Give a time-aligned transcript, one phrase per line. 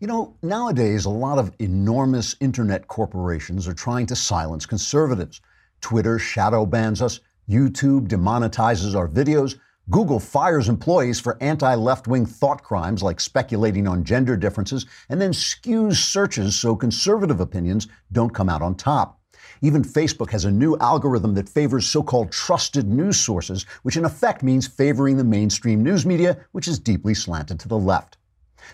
[0.00, 5.42] You know, nowadays, a lot of enormous internet corporations are trying to silence conservatives.
[5.82, 9.58] Twitter shadow bans us, YouTube demonetizes our videos,
[9.90, 15.20] Google fires employees for anti left wing thought crimes like speculating on gender differences, and
[15.20, 19.20] then skews searches so conservative opinions don't come out on top.
[19.60, 24.06] Even Facebook has a new algorithm that favors so called trusted news sources, which in
[24.06, 28.16] effect means favoring the mainstream news media, which is deeply slanted to the left.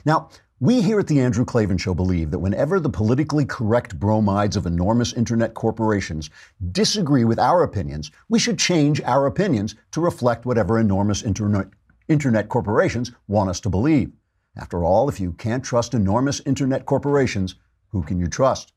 [0.04, 0.29] Now,
[0.59, 4.64] we here at The Andrew Klavan Show believe that whenever the politically correct bromides of
[4.64, 6.30] enormous internet corporations
[6.73, 11.66] disagree with our opinions, we should change our opinions to reflect whatever enormous internet,
[12.09, 14.11] internet corporations want us to believe.
[14.56, 17.56] After all, if you can't trust enormous internet corporations,
[17.88, 18.73] who can you trust?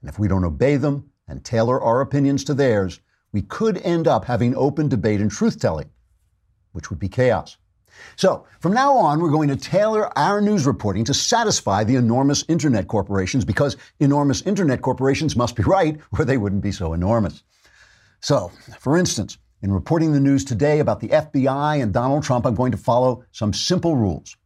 [0.00, 2.98] And if we don't obey them and tailor our opinions to theirs,
[3.30, 5.90] we could end up having open debate and truth telling,
[6.72, 7.56] which would be chaos.
[8.16, 12.44] So, from now on, we're going to tailor our news reporting to satisfy the enormous
[12.48, 17.42] internet corporations because enormous internet corporations must be right or they wouldn't be so enormous.
[18.20, 22.54] So, for instance, in reporting the news today about the FBI and Donald Trump, I'm
[22.54, 24.36] going to follow some simple rules.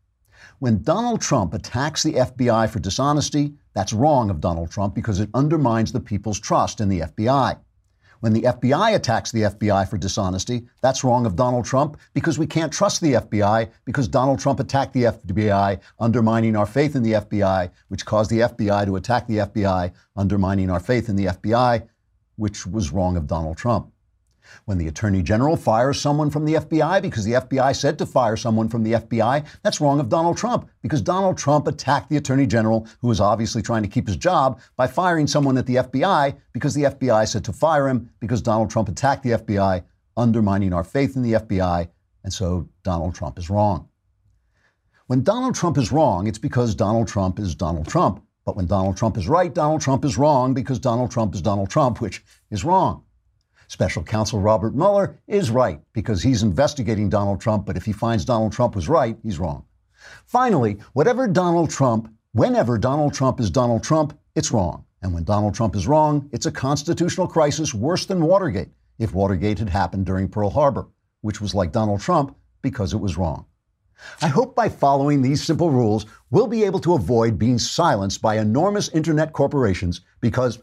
[0.61, 5.31] When Donald Trump attacks the FBI for dishonesty, that's wrong of Donald Trump because it
[5.35, 7.59] undermines the people's trust in the FBI.
[8.21, 12.49] When the FBI attacks the FBI for dishonesty, that's wrong of Donald Trump because we
[12.49, 17.13] can't trust the FBI because Donald Trump attacked the FBI, undermining our faith in the
[17.13, 21.87] FBI, which caused the FBI to attack the FBI, undermining our faith in the FBI,
[22.37, 23.93] which was wrong of Donald Trump.
[24.65, 28.37] When the Attorney General fires someone from the FBI because the FBI said to fire
[28.37, 32.47] someone from the FBI, that's wrong of Donald Trump because Donald Trump attacked the Attorney
[32.47, 36.37] General, who was obviously trying to keep his job, by firing someone at the FBI
[36.53, 39.83] because the FBI said to fire him because Donald Trump attacked the FBI,
[40.17, 41.89] undermining our faith in the FBI,
[42.25, 43.89] and so Donald Trump is wrong.
[45.07, 48.23] When Donald Trump is wrong, it's because Donald Trump is Donald Trump.
[48.45, 51.71] But when Donald Trump is right, Donald Trump is wrong because Donald Trump is Donald
[51.71, 53.05] Trump, which is wrong.
[53.69, 58.25] Special counsel Robert Mueller is right because he's investigating Donald Trump, but if he finds
[58.25, 59.65] Donald Trump was right, he's wrong.
[60.25, 64.85] Finally, whatever Donald Trump, whenever Donald Trump is Donald Trump, it's wrong.
[65.03, 69.59] And when Donald Trump is wrong, it's a constitutional crisis worse than Watergate, if Watergate
[69.59, 70.89] had happened during Pearl Harbor,
[71.21, 73.45] which was like Donald Trump because it was wrong.
[74.23, 78.39] I hope by following these simple rules, we'll be able to avoid being silenced by
[78.39, 80.61] enormous internet corporations because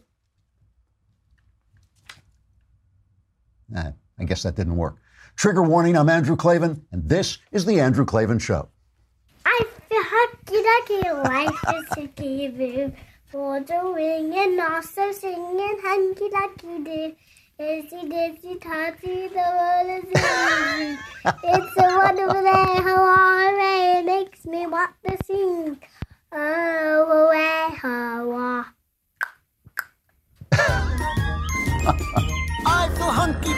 [3.74, 4.96] Eh, I guess that didn't work.
[5.34, 8.68] Trigger warning, I'm Andrew Klavan, and this is The Andrew Klavan Show.
[9.44, 10.88] I feel happy like
[11.28, 11.86] life is
[13.26, 17.14] for doing and also singing hanky lucky do.
[17.58, 20.98] Itsy ditsy totsy, the world is easy.
[21.42, 25.78] it's a wonderful day, hooray, it makes me want to sing.
[26.32, 27.25] Oh,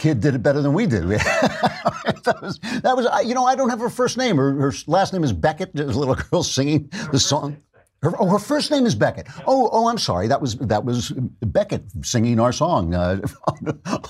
[0.00, 1.08] Kid did it better than we did.
[1.08, 4.36] that was, that was, you know, I don't have her first name.
[4.36, 5.70] Her, her last name is Beckett.
[5.74, 7.58] There's a little girl singing the song.
[8.02, 9.26] Her, oh, her first name is Beckett.
[9.46, 10.26] Oh, oh, I'm sorry.
[10.26, 13.68] That was that was Beckett singing our song uh, on,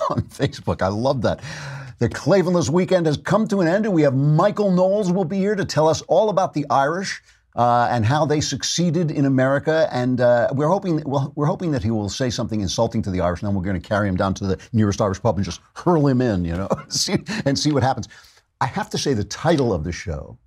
[0.09, 0.81] on, Facebook.
[0.81, 1.41] I love that.
[1.99, 5.37] The Klavanless weekend has come to an end, and we have Michael Knowles will be
[5.37, 7.21] here to tell us all about the Irish
[7.55, 9.87] uh, and how they succeeded in America.
[9.91, 13.21] And uh, we're hoping well, we're hoping that he will say something insulting to the
[13.21, 15.45] Irish, and then we're going to carry him down to the nearest Irish pub and
[15.45, 18.07] just hurl him in, you know, see, and see what happens.
[18.59, 20.37] I have to say the title of the show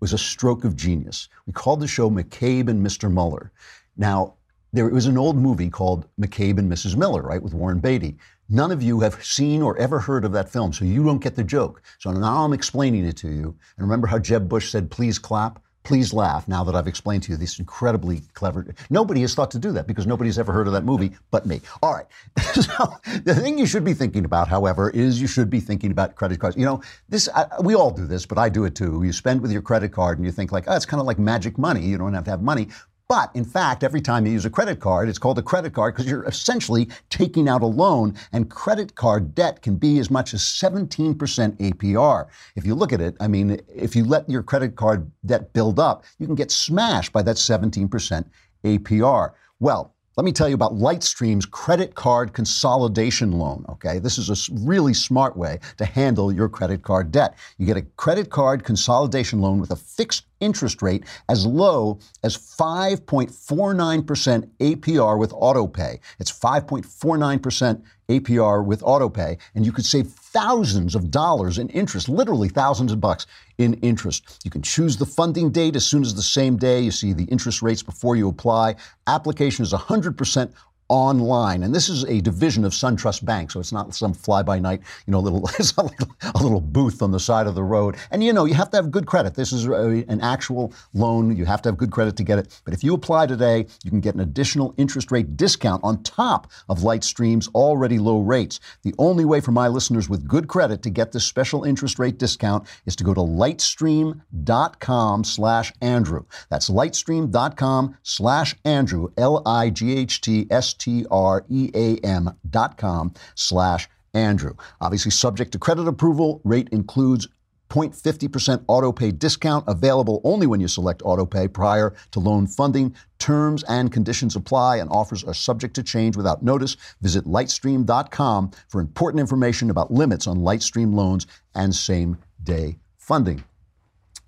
[0.00, 1.28] was a stroke of genius.
[1.46, 3.10] We called the show McCabe and Mr.
[3.10, 3.52] Mueller.
[3.96, 4.34] Now,
[4.74, 6.96] there was an old movie called McCabe and Mrs.
[6.96, 8.16] Miller, right, with Warren Beatty.
[8.48, 11.36] None of you have seen or ever heard of that film, so you don't get
[11.36, 11.80] the joke.
[11.98, 13.56] So now I'm explaining it to you.
[13.76, 15.62] And remember how Jeb Bush said, please clap?
[15.84, 18.74] Please laugh now that I've explained to you this incredibly clever.
[18.88, 21.60] Nobody has thought to do that because nobody's ever heard of that movie but me.
[21.82, 22.06] All right.
[22.54, 26.14] so the thing you should be thinking about, however, is you should be thinking about
[26.14, 26.56] credit cards.
[26.56, 29.02] You know, this I, we all do this, but I do it too.
[29.04, 31.18] You spend with your credit card and you think like, oh, it's kind of like
[31.18, 31.82] magic money.
[31.82, 32.68] You don't have to have money.
[33.08, 35.94] But in fact, every time you use a credit card, it's called a credit card
[35.94, 40.32] because you're essentially taking out a loan, and credit card debt can be as much
[40.32, 42.26] as 17% APR.
[42.56, 45.78] If you look at it, I mean, if you let your credit card debt build
[45.78, 48.24] up, you can get smashed by that 17%
[48.64, 49.32] APR.
[49.60, 53.64] Well, let me tell you about Lightstream's credit card consolidation loan.
[53.68, 57.36] Okay, this is a really smart way to handle your credit card debt.
[57.58, 62.36] You get a credit card consolidation loan with a fixed interest rate as low as
[62.36, 65.98] 5.49% APR with autopay.
[66.18, 72.48] It's 5.49% APR with autopay, and you could save thousands of dollars in interest, literally
[72.48, 73.26] thousands of bucks
[73.56, 74.40] in interest.
[74.44, 76.80] You can choose the funding date as soon as the same day.
[76.80, 78.74] You see the interest rates before you apply.
[79.06, 80.52] Application is 100%
[80.94, 81.64] online.
[81.64, 85.18] And this is a division of SunTrust Bank, so it's not some fly-by-night, you know,
[85.18, 85.40] little
[85.76, 87.96] like a little booth on the side of the road.
[88.12, 89.34] And you know, you have to have good credit.
[89.34, 91.36] This is a, an actual loan.
[91.36, 92.60] You have to have good credit to get it.
[92.64, 96.52] But if you apply today, you can get an additional interest rate discount on top
[96.68, 98.60] of Lightstream's already low rates.
[98.82, 102.18] The only way for my listeners with good credit to get this special interest rate
[102.18, 106.24] discount is to go to lightstream.com slash Andrew.
[106.50, 114.54] That's lightstream.com slash Andrew, L-I-G-H-T-S S-T-R-E-A-M dot com slash Andrew.
[114.80, 116.40] Obviously subject to credit approval.
[116.44, 117.28] Rate includes
[117.70, 122.94] 0.50% auto pay discount available only when you select auto pay prior to loan funding.
[123.18, 126.76] Terms and conditions apply and offers are subject to change without notice.
[127.00, 133.42] Visit lightstream.com for important information about limits on Lightstream loans and same day funding.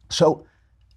[0.09, 0.47] So,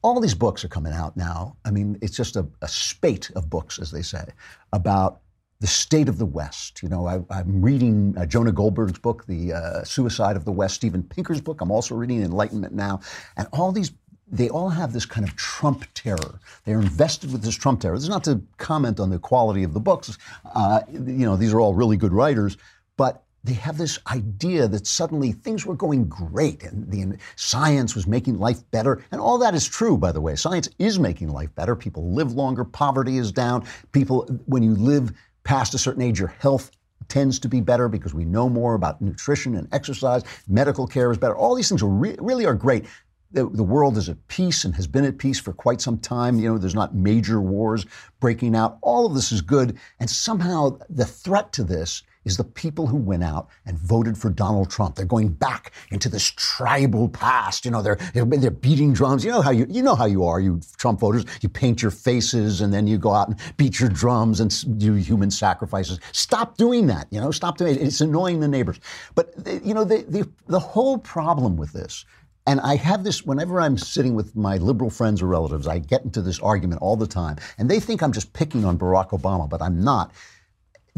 [0.01, 1.57] all these books are coming out now.
[1.65, 4.23] I mean, it's just a, a spate of books, as they say,
[4.71, 5.19] about
[5.59, 6.81] the state of the West.
[6.81, 10.75] You know, I, am reading uh, Jonah Goldberg's book, The uh, Suicide of the West,
[10.75, 11.61] Steven Pinker's book.
[11.61, 13.01] I'm also reading Enlightenment Now.
[13.35, 13.91] And all these,
[14.31, 16.39] they all have this kind of Trump terror.
[16.63, 17.95] They're invested with this Trump terror.
[17.95, 20.17] This is not to comment on the quality of the books.
[20.56, 22.55] Uh, you know, these are all really good writers.
[22.95, 28.05] But they have this idea that suddenly things were going great and the science was
[28.05, 29.03] making life better.
[29.12, 30.35] And all that is true, by the way.
[30.35, 31.75] Science is making life better.
[31.75, 32.65] People live longer.
[32.65, 33.65] Poverty is down.
[33.91, 35.13] People, when you live
[35.44, 36.71] past a certain age, your health
[37.07, 40.24] tends to be better because we know more about nutrition and exercise.
[40.47, 41.36] Medical care is better.
[41.36, 42.86] All these things are re- really are great.
[43.31, 46.39] The, the, world is at peace and has been at peace for quite some time.
[46.39, 47.86] You know, there's not major wars
[48.19, 48.80] breaking out.
[48.81, 49.77] All of this is good.
[50.00, 54.30] And somehow the threat to this is the people who went out and voted for
[54.30, 54.95] Donald Trump.
[54.95, 57.66] They're going back into this tribal past.
[57.66, 59.24] You know, they're they're beating drums.
[59.24, 61.25] You know how you you know how you are, you Trump voters.
[61.42, 64.94] You paint your faces and then you go out and beat your drums and do
[64.95, 66.00] human sacrifices.
[66.12, 67.07] Stop doing that.
[67.10, 67.81] You know, stop doing it.
[67.81, 68.80] It's annoying the neighbors.
[69.15, 69.33] But
[69.63, 72.06] you know, the the, the whole problem with this.
[72.48, 76.04] And I have this whenever I'm sitting with my liberal friends or relatives, I get
[76.04, 77.38] into this argument all the time.
[77.60, 80.12] And they think I'm just picking on Barack Obama, but I'm not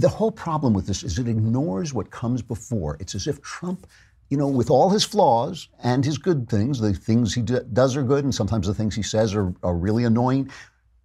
[0.01, 2.97] the whole problem with this is it ignores what comes before.
[2.99, 3.85] It's as if Trump,
[4.29, 7.95] you know, with all his flaws and his good things, the things he do, does
[7.95, 10.49] are good, and sometimes the things he says are, are really annoying.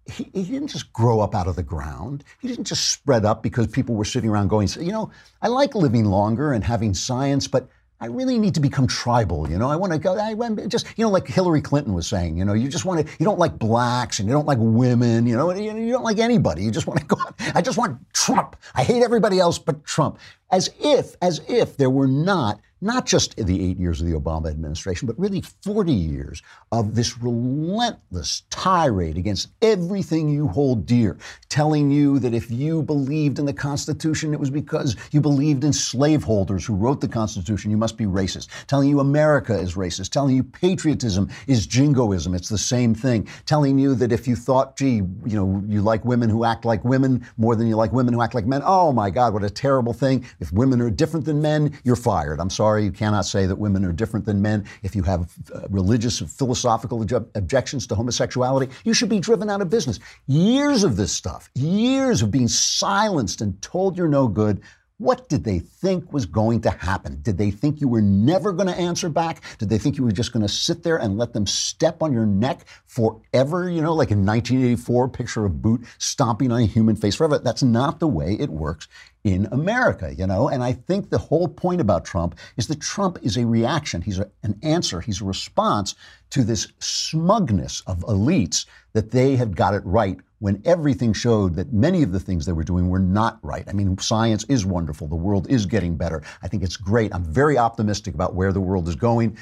[0.05, 2.23] He, he, didn't just grow up out of the ground.
[2.39, 5.11] He didn't just spread up because people were sitting around going, you know,
[5.41, 7.67] I like living longer and having science, but
[7.99, 9.49] I really need to become tribal.
[9.49, 10.17] You know, I want to go.
[10.19, 10.35] I
[10.67, 12.37] just you know, like Hillary Clinton was saying.
[12.37, 13.13] You know, you just want to.
[13.19, 15.25] You don't like blacks and you don't like women.
[15.25, 16.63] You know, you don't like anybody.
[16.63, 17.17] You just want to go.
[17.55, 18.55] I just want Trump.
[18.75, 20.19] I hate everybody else but Trump.
[20.51, 24.49] As if, as if there were not not just the eight years of the Obama
[24.49, 26.41] administration, but really 40 years
[26.71, 31.17] of this relentless tirade against everything you hold dear,
[31.49, 35.73] telling you that if you believed in the Constitution, it was because you believed in
[35.73, 40.35] slaveholders who wrote the Constitution, you must be racist, telling you America is racist, telling
[40.35, 44.97] you patriotism is jingoism, it's the same thing, telling you that if you thought, gee,
[45.25, 48.21] you know, you like women who act like women more than you like women who
[48.21, 50.25] act like men, oh my God, what a terrible thing.
[50.39, 52.39] If women are different than men, you're fired.
[52.39, 54.65] I'm sorry sorry, you cannot say that women are different than men.
[54.83, 57.01] If you have uh, religious or philosophical
[57.35, 59.99] objections to homosexuality, you should be driven out of business.
[60.27, 64.59] Years of this stuff, years of being silenced and told you're no good
[64.99, 67.21] what did they think was going to happen?
[67.21, 69.43] Did they think you were never going to answer back?
[69.59, 72.11] Did they think you were just going to sit there and let them step on
[72.11, 73.69] your neck forever?
[73.69, 77.37] You know, like in 1984, picture of boot stomping on a human face forever.
[77.37, 78.87] That's not the way it works
[79.23, 80.49] in America, you know?
[80.49, 84.01] And I think the whole point about Trump is that Trump is a reaction.
[84.01, 85.01] He's a, an answer.
[85.01, 85.95] He's a response
[86.31, 91.73] to this smugness of elites that they have got it right when everything showed that
[91.73, 93.63] many of the things they were doing were not right.
[93.67, 95.07] I mean, science is wonderful.
[95.07, 96.21] The world is getting better.
[96.43, 97.13] I think it's great.
[97.13, 99.37] I'm very optimistic about where the world is going.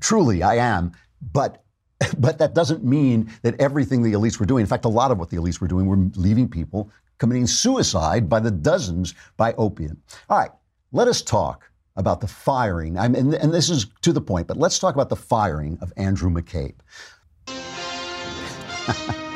[0.00, 0.92] Truly, I am.
[1.32, 1.62] But
[2.18, 5.18] but that doesn't mean that everything the elites were doing, in fact, a lot of
[5.18, 10.00] what the elites were doing were leaving people committing suicide by the dozens by opium.
[10.28, 10.50] All right,
[10.92, 12.98] let us talk about the firing.
[12.98, 15.92] I mean, and this is to the point, but let's talk about the firing of
[15.96, 16.74] Andrew McCabe.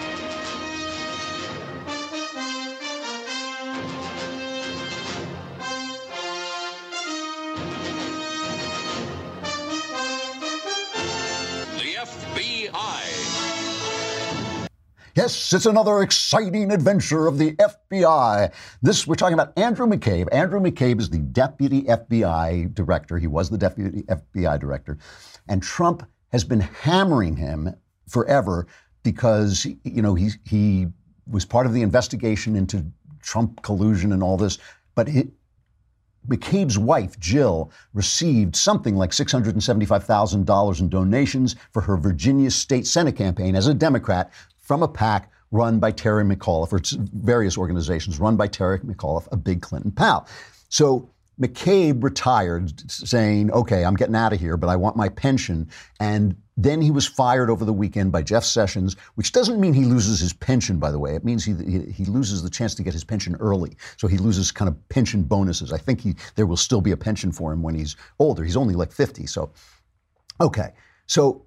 [15.21, 18.51] Yes, it's another exciting adventure of the FBI.
[18.81, 20.27] This, we're talking about Andrew McCabe.
[20.33, 23.19] Andrew McCabe is the deputy FBI director.
[23.19, 24.97] He was the deputy FBI director.
[25.47, 27.75] And Trump has been hammering him
[28.09, 28.67] forever
[29.03, 30.87] because, you know, he, he
[31.31, 32.83] was part of the investigation into
[33.21, 34.57] Trump collusion and all this.
[34.95, 35.29] But it,
[36.29, 43.55] McCabe's wife, Jill, received something like $675,000 in donations for her Virginia state Senate campaign
[43.55, 44.33] as a Democrat
[44.71, 46.81] from a PAC run by Terry McAuliffe, or
[47.13, 50.29] various organizations run by Terry McAuliffe, a big Clinton pal.
[50.69, 51.11] So
[51.43, 55.69] McCabe retired saying, okay, I'm getting out of here, but I want my pension.
[55.99, 59.87] And then he was fired over the weekend by Jeff Sessions, which doesn't mean he
[59.87, 61.17] loses his pension, by the way.
[61.17, 61.55] It means he,
[61.91, 63.77] he, loses the chance to get his pension early.
[63.97, 65.73] So he loses kind of pension bonuses.
[65.73, 68.45] I think he, there will still be a pension for him when he's older.
[68.45, 69.27] He's only like 50.
[69.27, 69.51] So,
[70.41, 70.75] okay.
[71.09, 71.45] So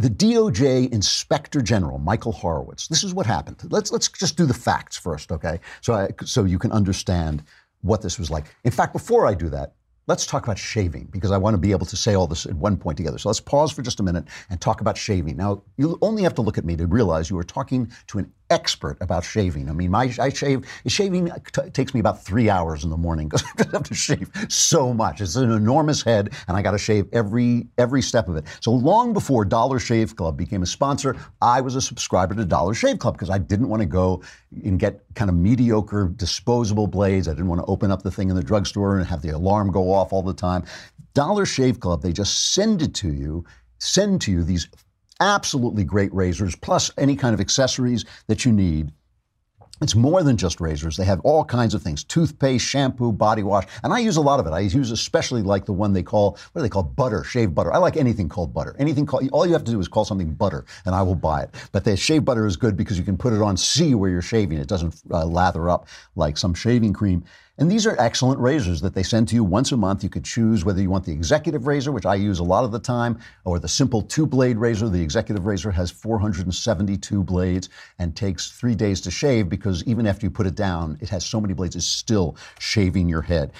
[0.00, 3.58] the DOJ Inspector General, Michael Horowitz, this is what happened.
[3.68, 5.60] Let's, let's just do the facts first, okay?
[5.82, 7.44] So, I, so you can understand
[7.82, 8.46] what this was like.
[8.64, 9.74] In fact, before I do that,
[10.06, 12.54] let's talk about shaving because I want to be able to say all this at
[12.54, 13.18] one point together.
[13.18, 15.36] So let's pause for just a minute and talk about shaving.
[15.36, 18.32] Now, you only have to look at me to realize you are talking to an
[18.50, 19.70] expert about shaving.
[19.70, 23.28] I mean, my I shave shaving t- takes me about three hours in the morning
[23.28, 25.20] because I have to shave so much.
[25.20, 28.44] It's an enormous head, and I got to shave every every step of it.
[28.60, 32.74] So long before Dollar Shave Club became a sponsor, I was a subscriber to Dollar
[32.74, 34.22] Shave Club because I didn't want to go
[34.64, 37.28] and get kind of mediocre disposable blades.
[37.28, 39.70] I didn't want to open up the thing in the drugstore and have the alarm
[39.70, 40.64] go off all the time.
[41.14, 43.44] Dollar Shave Club, they just send it to you,
[43.78, 44.68] send to you these
[45.20, 48.92] absolutely great razors, plus any kind of accessories that you need.
[49.82, 50.98] It's more than just razors.
[50.98, 53.64] They have all kinds of things toothpaste, shampoo, body wash.
[53.82, 54.50] And I use a lot of it.
[54.50, 57.72] I use especially like the one they call, what do they call butter, shave butter.
[57.72, 58.76] I like anything called butter.
[58.78, 61.44] Anything called, all you have to do is call something butter and I will buy
[61.44, 61.54] it.
[61.72, 64.20] But the shave butter is good because you can put it on, see where you're
[64.20, 64.58] shaving.
[64.58, 67.24] It doesn't uh, lather up like some shaving cream.
[67.60, 70.02] And these are excellent razors that they send to you once a month.
[70.02, 72.72] You could choose whether you want the executive razor, which I use a lot of
[72.72, 74.88] the time, or the simple two blade razor.
[74.88, 80.24] The executive razor has 472 blades and takes three days to shave because even after
[80.24, 83.52] you put it down, it has so many blades, it's still shaving your head.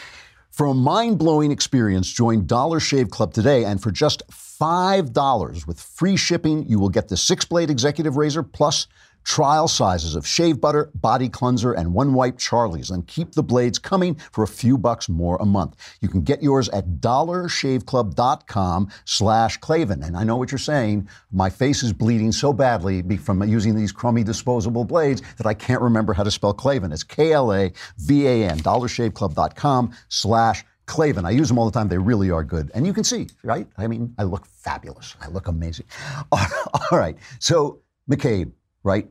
[0.51, 5.79] For a mind blowing experience, join Dollar Shave Club today, and for just $5 with
[5.79, 8.87] free shipping, you will get the six blade executive razor plus
[9.25, 13.79] trial sizes of shave butter, body cleanser, and one wipe Charlie's, and keep the blades
[13.79, 15.77] coming for a few bucks more a month.
[16.01, 20.03] You can get yours at dollarshaveclub.com slash Klavan.
[20.03, 21.09] And I know what you're saying.
[21.31, 25.81] My face is bleeding so badly from using these crummy disposable blades that I can't
[25.83, 26.93] remember how to spell Klavan.
[26.93, 31.25] It's K-L-A-V-A-N, dollarshaveclub.com slash Klavan.
[31.25, 31.89] I use them all the time.
[31.89, 32.71] They really are good.
[32.75, 33.69] And you can see, right?
[33.79, 35.15] I mean, I look fabulous.
[35.21, 35.87] I look amazing.
[36.33, 37.17] All right.
[37.39, 38.51] So, McCabe,
[38.83, 39.09] right?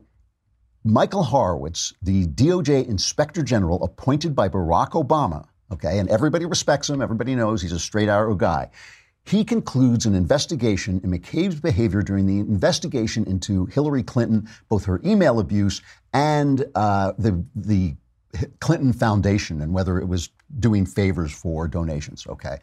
[0.84, 7.02] Michael Horowitz, the DOJ Inspector General appointed by Barack Obama, okay, and everybody respects him,
[7.02, 8.70] everybody knows he's a straight arrow guy.
[9.24, 15.00] He concludes an investigation in McCabe's behavior during the investigation into Hillary Clinton, both her
[15.04, 15.82] email abuse
[16.14, 17.94] and uh, the the
[18.60, 22.26] Clinton Foundation, and whether it was doing favors for donations.
[22.26, 22.58] Okay,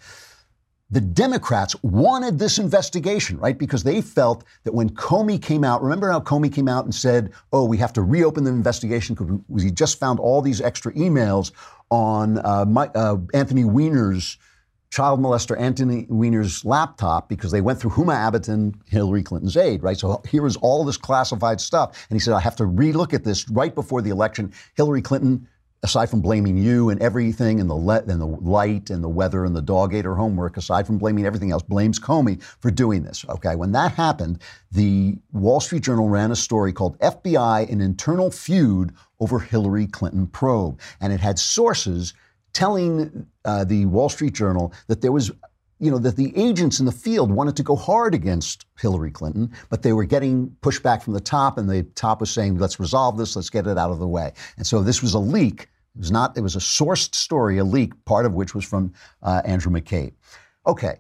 [0.90, 3.58] the Democrats wanted this investigation, right?
[3.58, 7.32] Because they felt that when Comey came out, remember how Comey came out and said,
[7.52, 11.52] oh, we have to reopen the investigation because he just found all these extra emails
[11.92, 14.38] on uh, my, uh, Anthony Weiner's
[14.90, 19.98] child molester Anthony Weiner's laptop because they went through Huma Abedin, Hillary Clinton's aide, right?
[19.98, 22.08] So here is all this classified stuff.
[22.10, 24.54] And he said, I have to relook at this right before the election.
[24.76, 25.48] Hillary Clinton
[25.84, 29.46] aside from blaming you and everything and the, le- and the light and the weather
[29.46, 33.04] and the dog ate her homework, aside from blaming everything else, blames Comey for doing
[33.04, 33.26] this.
[33.30, 34.42] Okay, when that happened,
[34.72, 40.28] the Wall Street Journal ran a story called FBI An Internal Feud Over Hillary Clinton
[40.28, 40.80] Probe.
[41.00, 42.14] And it had sources
[42.54, 45.32] telling uh, the Wall Street Journal that there was
[45.80, 49.52] you know, that the agents in the field wanted to go hard against Hillary Clinton,
[49.70, 53.18] but they were getting pushback from the top, and the top was saying, let's resolve
[53.18, 54.34] this, let's get it out of the way.
[54.58, 55.70] And so this was a leak.
[55.96, 58.94] It was not, it was a sourced story, a leak, part of which was from
[59.22, 60.14] uh, Andrew McCabe.
[60.66, 61.00] Okay,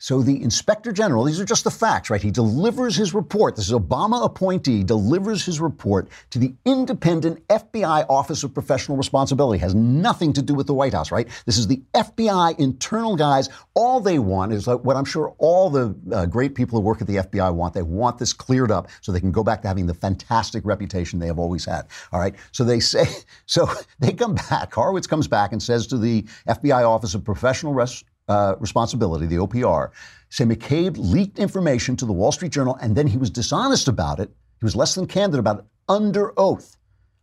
[0.00, 2.22] so the inspector general, these are just the facts, right?
[2.22, 3.54] He delivers his report.
[3.54, 9.58] This is Obama appointee, delivers his report to the independent FBI Office of Professional Responsibility.
[9.58, 11.28] Has nothing to do with the White House, right?
[11.44, 13.50] This is the FBI internal guys.
[13.74, 17.02] All they want is like what I'm sure all the uh, great people who work
[17.02, 17.74] at the FBI want.
[17.74, 21.18] They want this cleared up so they can go back to having the fantastic reputation
[21.18, 21.86] they have always had.
[22.10, 22.34] All right.
[22.52, 23.04] So they say,
[23.44, 24.72] so they come back.
[24.72, 29.36] Horowitz comes back and says to the FBI Office of Professional Res- uh, responsibility, the
[29.36, 29.90] OPR,
[30.28, 34.20] say McCabe leaked information to the Wall Street Journal and then he was dishonest about
[34.20, 36.76] it He was less than candid about it under oath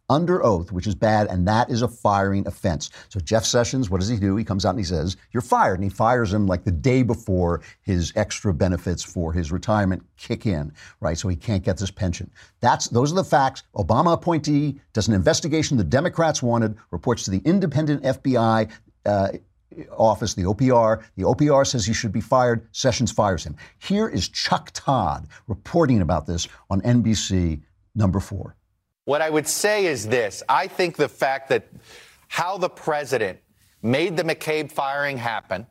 [0.10, 2.90] under oath, which is bad, and that is a firing offense.
[3.10, 4.36] So Jeff Sessions, what does he do?
[4.36, 5.76] He comes out and he says, You're fired.
[5.76, 10.46] And he fires him like the day before his extra benefits for his retirement kick
[10.46, 10.72] in,
[11.02, 11.18] right?
[11.18, 12.32] So he can't get this pension.
[12.62, 13.64] That's those are the facts.
[13.76, 18.72] Obama appointee does an investigation the Democrats wanted, reports to the independent FBI.
[19.06, 19.30] Uh,
[19.98, 21.04] office, the OPR.
[21.16, 22.68] The OPR says he should be fired.
[22.72, 23.56] Sessions fires him.
[23.80, 27.62] Here is Chuck Todd reporting about this on NBC
[27.96, 28.56] number four.
[29.06, 31.68] What I would say is this I think the fact that
[32.28, 33.40] how the president
[33.82, 35.66] made the McCabe firing happen.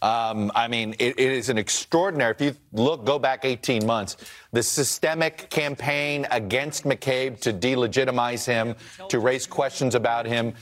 [0.00, 2.30] Um, I mean, it, it is an extraordinary.
[2.38, 4.16] If you look, go back 18 months,
[4.52, 8.76] the systemic campaign against McCabe to delegitimize him,
[9.08, 10.54] to raise questions about him,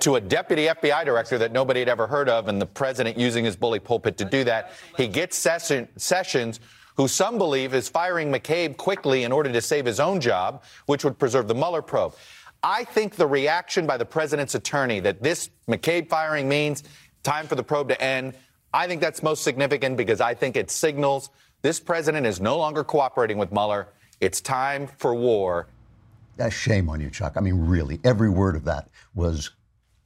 [0.00, 3.44] to a deputy FBI director that nobody had ever heard of, and the president using
[3.44, 4.72] his bully pulpit to do that.
[4.96, 6.60] He gets Session, Sessions
[6.96, 11.04] who some believe is firing McCabe quickly in order to save his own job, which
[11.04, 12.14] would preserve the Mueller probe.
[12.62, 16.82] I think the reaction by the president's attorney that this McCabe firing means
[17.22, 18.34] time for the probe to end,
[18.72, 21.30] I think that's most significant because I think it signals
[21.62, 23.88] this president is no longer cooperating with Mueller.
[24.20, 25.66] It's time for war.
[26.36, 27.34] That's shame on you, Chuck.
[27.36, 29.50] I mean, really, every word of that was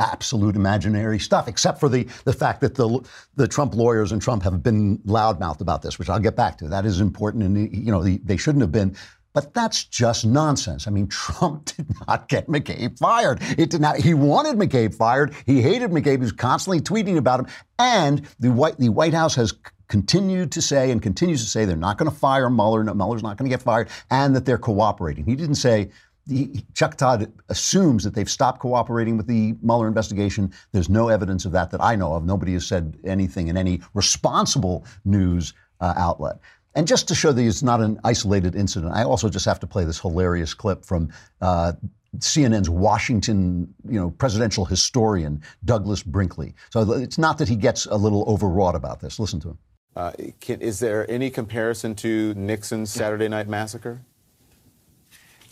[0.00, 4.42] absolute imaginary stuff, except for the, the fact that the, the Trump lawyers and Trump
[4.42, 6.68] have been loudmouthed about this, which I'll get back to.
[6.68, 8.96] That is important, and you know the, they shouldn't have been.
[9.32, 10.88] But that's just nonsense.
[10.88, 13.40] I mean, Trump did not get McCabe fired.
[13.58, 13.96] It did not.
[13.98, 15.34] He wanted McCabe fired.
[15.46, 16.12] He hated McCabe.
[16.12, 17.46] He was constantly tweeting about him.
[17.78, 19.54] And the White, the White House has
[19.88, 22.82] continued to say and continues to say they're not going to fire Mueller.
[22.82, 25.24] No, Mueller's not going to get fired, and that they're cooperating.
[25.24, 25.90] He didn't say
[26.28, 30.52] he, Chuck Todd assumes that they've stopped cooperating with the Mueller investigation.
[30.72, 32.24] There's no evidence of that that I know of.
[32.24, 36.38] Nobody has said anything in any responsible news uh, outlet.
[36.74, 39.66] And just to show that it's not an isolated incident, I also just have to
[39.66, 41.72] play this hilarious clip from uh,
[42.18, 46.54] CNN's Washington, you know, presidential historian Douglas Brinkley.
[46.70, 49.18] So it's not that he gets a little overwrought about this.
[49.18, 49.58] Listen to him.
[49.96, 50.12] Uh,
[50.46, 54.02] is there any comparison to Nixon's Saturday Night Massacre?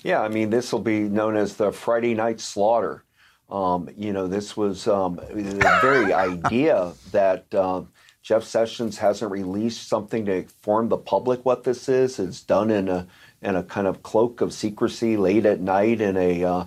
[0.02, 3.04] Yeah, I mean, this will be known as the Friday Night Slaughter.
[3.50, 7.82] Um, you know, this was um, the very idea that uh,
[8.22, 12.18] Jeff Sessions hasn't released something to inform the public what this is.
[12.18, 13.06] It's done in a
[13.40, 16.64] in a kind of cloak of secrecy late at night in a uh,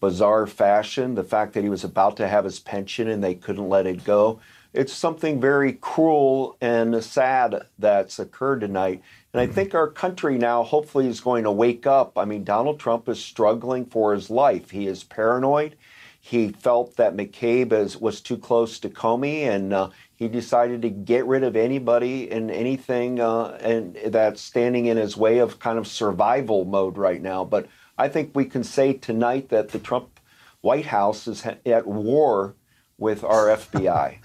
[0.00, 1.14] bizarre fashion.
[1.14, 4.04] The fact that he was about to have his pension and they couldn't let it
[4.04, 4.40] go.
[4.72, 9.02] It's something very cruel and sad that's occurred tonight.
[9.34, 12.16] And I think our country now hopefully is going to wake up.
[12.16, 14.70] I mean, Donald Trump is struggling for his life.
[14.70, 15.74] He is paranoid.
[16.20, 20.88] He felt that McCabe is, was too close to Comey, and uh, he decided to
[20.88, 25.78] get rid of anybody and anything uh, and that's standing in his way of kind
[25.80, 27.44] of survival mode right now.
[27.44, 27.66] But
[27.98, 30.20] I think we can say tonight that the Trump
[30.60, 32.54] White House is at war
[32.98, 34.18] with our FBI.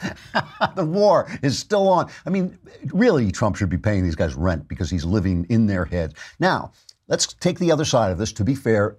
[0.76, 2.10] the war is still on.
[2.26, 2.58] I mean,
[2.94, 6.14] really, Trump should be paying these guys rent because he's living in their heads.
[6.40, 6.72] Now,
[7.08, 8.32] let's take the other side of this.
[8.34, 8.98] To be fair,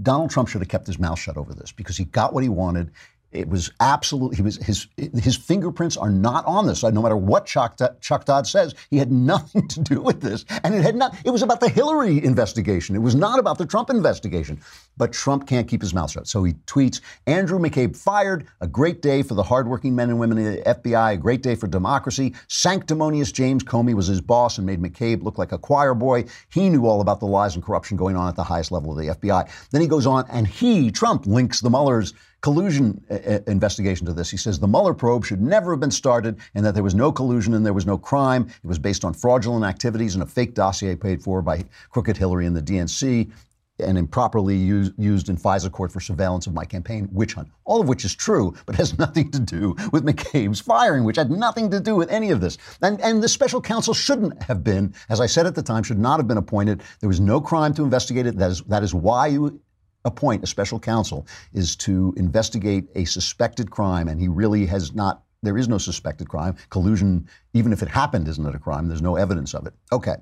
[0.00, 2.48] Donald Trump should have kept his mouth shut over this because he got what he
[2.48, 2.90] wanted.
[3.32, 6.82] It was absolutely he was his his fingerprints are not on this.
[6.82, 10.74] No matter what Chuck, Chuck Todd says, he had nothing to do with this, and
[10.74, 11.16] it had not.
[11.24, 12.94] It was about the Hillary investigation.
[12.94, 14.60] It was not about the Trump investigation.
[14.96, 18.46] But Trump can't keep his mouth shut, so he tweets: Andrew McCabe fired.
[18.60, 21.14] A great day for the hardworking men and women in the FBI.
[21.14, 22.34] A great day for democracy.
[22.48, 26.24] Sanctimonious James Comey was his boss and made McCabe look like a choir boy.
[26.48, 28.98] He knew all about the lies and corruption going on at the highest level of
[28.98, 29.50] the FBI.
[29.70, 32.14] Then he goes on and he, Trump, links the Mueller's
[32.46, 34.30] collusion uh, uh, investigation to this.
[34.30, 37.10] He says the Mueller probe should never have been started and that there was no
[37.10, 38.46] collusion and there was no crime.
[38.62, 42.46] It was based on fraudulent activities and a fake dossier paid for by crooked Hillary
[42.46, 43.32] and the DNC
[43.80, 47.48] and improperly used, used in FISA court for surveillance of my campaign witch hunt.
[47.64, 51.32] All of which is true, but has nothing to do with McCabe's firing, which had
[51.32, 52.58] nothing to do with any of this.
[52.80, 55.98] And, and the special counsel shouldn't have been, as I said at the time, should
[55.98, 56.84] not have been appointed.
[57.00, 58.38] There was no crime to investigate it.
[58.38, 59.60] That is, that is why you
[60.06, 65.24] appoint a special counsel is to investigate a suspected crime, and he really has not.
[65.42, 66.56] There is no suspected crime.
[66.70, 68.88] Collusion, even if it happened, isn't it a crime?
[68.88, 69.74] There's no evidence of it.
[69.92, 70.16] Okay,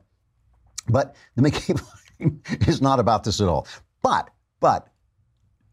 [0.88, 1.81] but the McCabe
[2.68, 3.68] is not about this at all.
[4.03, 4.88] But, but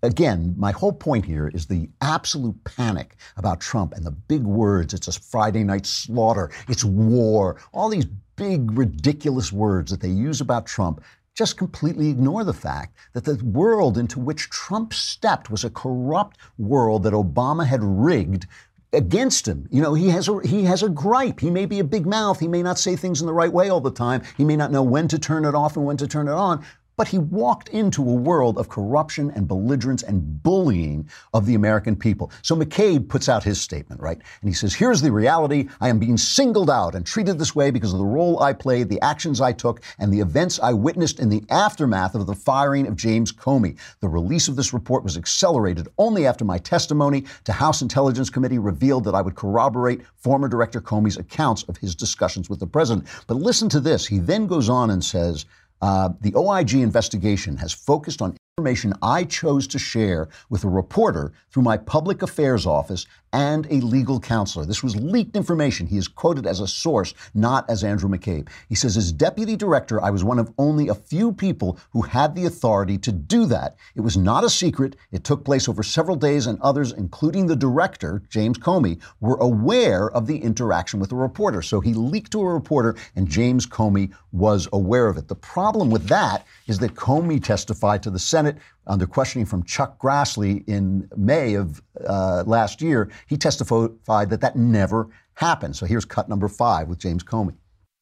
[0.03, 4.93] again, my whole point here is the absolute panic about Trump and the big words.
[4.93, 6.51] It's a Friday night slaughter.
[6.67, 7.59] It's war.
[7.73, 11.03] All these big, ridiculous words that they use about Trump
[11.35, 16.37] just completely ignore the fact that the world into which Trump stepped was a corrupt
[16.57, 18.47] world that Obama had rigged
[18.93, 19.67] against him.
[19.71, 21.39] You know, he has a he has a gripe.
[21.39, 22.39] He may be a big mouth.
[22.39, 24.21] He may not say things in the right way all the time.
[24.35, 26.65] He may not know when to turn it off and when to turn it on.
[27.01, 31.95] But he walked into a world of corruption and belligerence and bullying of the American
[31.95, 32.31] people.
[32.43, 34.19] So McCabe puts out his statement, right?
[34.41, 35.67] And he says, Here's the reality.
[35.79, 38.87] I am being singled out and treated this way because of the role I played,
[38.87, 42.85] the actions I took, and the events I witnessed in the aftermath of the firing
[42.85, 43.79] of James Comey.
[44.01, 48.59] The release of this report was accelerated only after my testimony to House Intelligence Committee
[48.59, 53.07] revealed that I would corroborate former Director Comey's accounts of his discussions with the president.
[53.25, 54.05] But listen to this.
[54.05, 55.47] He then goes on and says,
[55.81, 61.33] uh, the OIG investigation has focused on information I chose to share with a reporter
[61.49, 64.65] through my public affairs office and a legal counselor.
[64.65, 65.87] This was leaked information.
[65.87, 68.49] He is quoted as a source, not as Andrew McCabe.
[68.69, 72.35] He says, as deputy director, I was one of only a few people who had
[72.35, 73.75] the authority to do that.
[73.95, 74.95] It was not a secret.
[75.11, 80.09] It took place over several days, and others, including the director, James Comey, were aware
[80.11, 81.61] of the interaction with the reporter.
[81.61, 85.27] So he leaked to a reporter, and James Comey was aware of it.
[85.27, 89.99] The problem with that is that Comey testified to the Senate under questioning from Chuck
[89.99, 93.09] Grassley in May of uh, last year.
[93.27, 95.75] He testified that that never happened.
[95.75, 97.55] So here's cut number five with James Comey.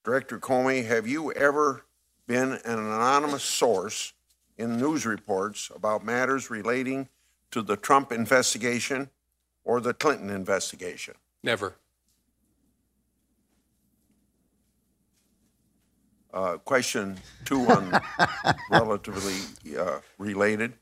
[0.04, 1.86] Director Comey, have you ever
[2.28, 4.14] been an anonymous source
[4.58, 7.10] in news reports about matters relating
[7.52, 9.10] to the Trump investigation
[9.64, 11.16] or the Clinton investigation?
[11.44, 11.76] Never.
[16.32, 18.00] Uh, question two on
[18.72, 19.36] relatively
[19.78, 20.74] uh, related.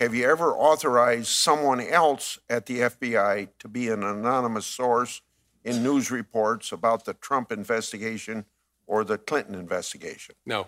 [0.00, 5.22] Have you ever authorized someone else at the FBI to be an anonymous source
[5.62, 8.44] in news reports about the Trump investigation
[8.88, 10.34] or the Clinton investigation?
[10.44, 10.66] No.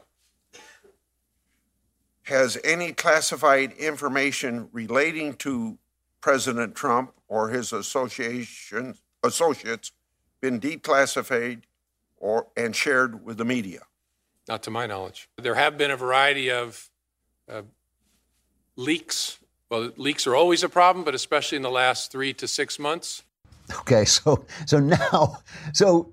[2.22, 5.79] Has any classified information relating to
[6.20, 9.90] President Trump or his association associates
[10.40, 11.62] been declassified
[12.16, 13.81] or and shared with the media?
[14.48, 15.28] Not to my knowledge.
[15.38, 16.90] There have been a variety of
[17.50, 17.62] uh,
[18.76, 19.38] leaks.
[19.70, 23.22] Well, leaks are always a problem, but especially in the last three to six months.
[23.80, 25.38] Okay, so so now
[25.72, 26.12] so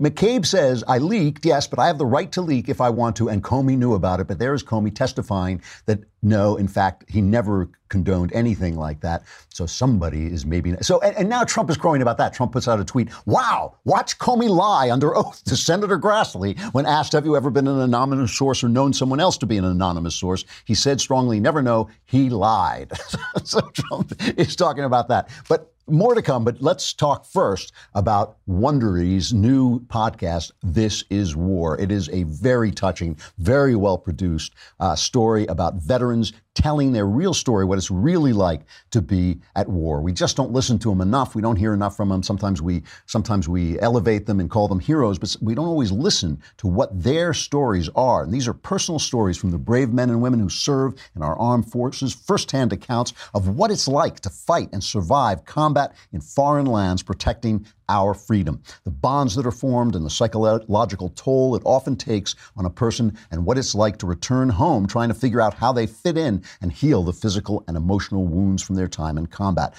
[0.00, 3.16] McCabe says, I leaked, yes, but I have the right to leak if I want
[3.16, 4.28] to, and Comey knew about it.
[4.28, 9.22] But there is Comey testifying that no, in fact, he never condoned anything like that.
[9.50, 10.74] So somebody is maybe.
[10.82, 12.32] So, and, and now Trump is crowing about that.
[12.32, 16.86] Trump puts out a tweet Wow, watch Comey lie under oath to Senator Grassley when
[16.86, 19.64] asked, Have you ever been an anonymous source or known someone else to be an
[19.64, 20.44] anonymous source?
[20.64, 21.88] He said strongly, Never know.
[22.04, 22.92] He lied.
[23.44, 25.30] so Trump is talking about that.
[25.48, 31.80] But more to come, but let's talk first about Wondery's new podcast, This is War.
[31.80, 37.32] It is a very touching, very well produced uh, story about veterans telling their real
[37.32, 40.00] story, what it's really like to be at war.
[40.00, 41.36] We just don't listen to them enough.
[41.36, 42.24] We don't hear enough from them.
[42.24, 46.42] Sometimes we sometimes we elevate them and call them heroes, but we don't always listen
[46.56, 48.24] to what their stories are.
[48.24, 51.38] And these are personal stories from the brave men and women who serve in our
[51.38, 56.66] armed forces, firsthand accounts of what it's like to fight and survive combat in foreign
[56.66, 58.62] lands protecting our freedom.
[58.84, 63.16] The bonds that are formed and the psychological toll it often takes on a person
[63.30, 66.42] and what it's like to return home trying to figure out how they fit in
[66.60, 69.74] and heal the physical and emotional wounds from their time in combat.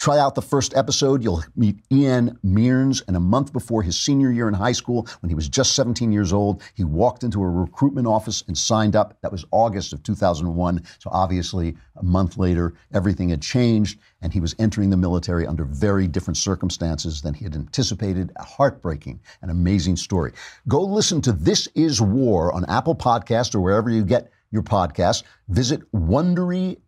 [0.00, 1.22] Try out the first episode.
[1.22, 3.02] You'll meet Ian Mearns.
[3.06, 6.10] And a month before his senior year in high school, when he was just 17
[6.10, 9.20] years old, he walked into a recruitment office and signed up.
[9.20, 10.82] That was August of 2001.
[11.00, 15.66] So obviously, a month later, everything had changed, and he was entering the military under
[15.66, 18.32] very different circumstances than he had anticipated.
[18.36, 20.32] A heartbreaking and amazing story.
[20.66, 25.24] Go listen to This Is War on Apple Podcast or wherever you get your podcasts.
[25.48, 26.78] Visit wondery.fm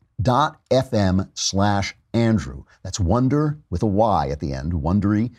[1.35, 2.65] slash Andrew.
[2.83, 5.35] That's wonder with a Y at the end, wondery.fm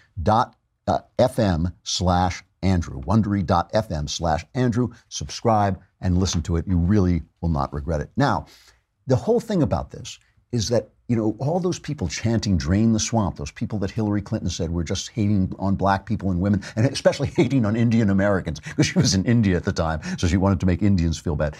[0.87, 3.01] uh, slash Andrew.
[3.01, 4.89] Wondery.fm slash Andrew.
[5.09, 6.67] Subscribe and listen to it.
[6.67, 8.11] You really will not regret it.
[8.17, 8.45] Now,
[9.07, 10.19] the whole thing about this
[10.51, 14.21] is that you know, all those people chanting drain the swamp, those people that Hillary
[14.21, 18.09] Clinton said were just hating on black people and women, and especially hating on Indian
[18.09, 21.19] Americans, because she was in India at the time, so she wanted to make Indians
[21.19, 21.57] feel bad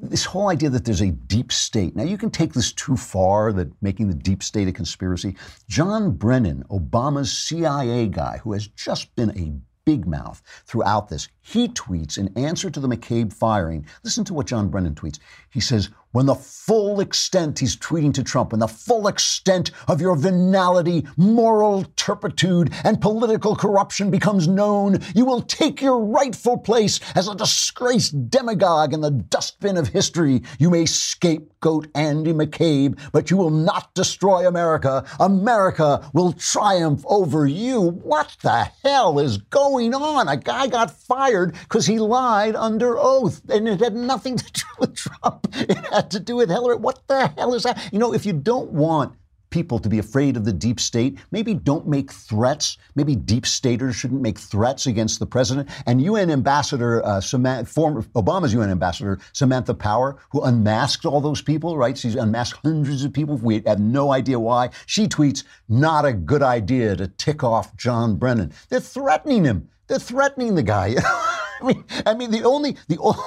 [0.00, 1.96] this whole idea that there's a deep state.
[1.96, 5.36] Now, you can take this too far, that making the deep state a conspiracy.
[5.68, 9.52] John Brennan, Obama's CIA guy, who has just been a
[9.84, 13.86] big mouth throughout this, he tweets in answer to the McCabe firing.
[14.04, 15.18] Listen to what John Brennan tweets.
[15.50, 20.00] He says, when the full extent, he's tweeting to Trump, when the full extent of
[20.00, 26.98] your venality, moral turpitude, and political corruption becomes known, you will take your rightful place
[27.14, 30.42] as a disgraced demagogue in the dustbin of history.
[30.58, 35.04] You may scapegoat Andy McCabe, but you will not destroy America.
[35.20, 37.80] America will triumph over you.
[37.80, 40.28] What the hell is going on?
[40.28, 44.62] A guy got fired because he lied under oath, and it had nothing to do
[44.78, 45.54] with Trump.
[45.98, 46.76] To do with Hillary.
[46.76, 47.88] What the hell is that?
[47.92, 49.14] You know, if you don't want
[49.50, 52.76] people to be afraid of the deep state, maybe don't make threats.
[52.94, 55.68] Maybe deep staters shouldn't make threats against the president.
[55.86, 61.42] And UN Ambassador, uh, Samantha, former Obama's UN Ambassador Samantha Power, who unmasked all those
[61.42, 61.96] people, right?
[61.96, 63.36] She's unmasked hundreds of people.
[63.36, 64.70] We have no idea why.
[64.86, 69.68] She tweets, "Not a good idea to tick off John Brennan." They're threatening him.
[69.86, 70.94] They're threatening the guy.
[71.60, 73.18] I mean, I mean, the only the only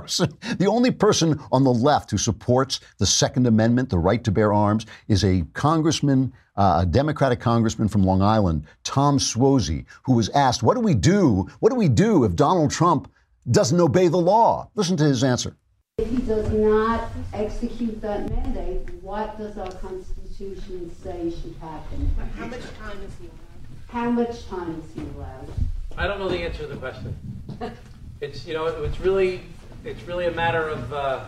[0.00, 4.32] person, the only person on the left who supports the Second Amendment, the right to
[4.32, 10.14] bear arms, is a congressman, uh, a Democratic congressman from Long Island, Tom Suozzi, who
[10.14, 11.46] was asked, "What do we do?
[11.60, 13.08] What do we do if Donald Trump
[13.48, 15.54] doesn't obey the law?" Listen to his answer.
[15.98, 22.10] If he does not execute that mandate, what does our Constitution say should happen?
[22.36, 23.86] How much time is he allowed?
[23.86, 25.48] How much time is he allowed?
[25.96, 27.16] I don't know the answer to the question.
[28.20, 29.42] It's, you know, it's really,
[29.84, 31.24] it's really a matter of uh,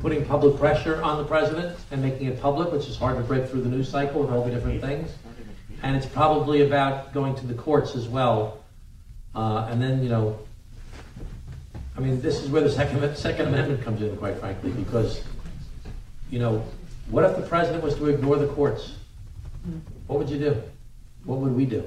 [0.00, 3.48] putting public pressure on the president and making it public, which is hard to break
[3.48, 5.10] through the news cycle and all the different things.
[5.82, 8.64] And it's probably about going to the courts as well.
[9.34, 10.38] Uh, and then, you know,
[11.96, 15.22] I mean, this is where the Second, Second Amendment comes in, quite frankly, because,
[16.30, 16.64] you know,
[17.10, 18.94] what if the president was to ignore the courts?
[20.06, 20.62] What would you do?
[21.24, 21.84] What would we do?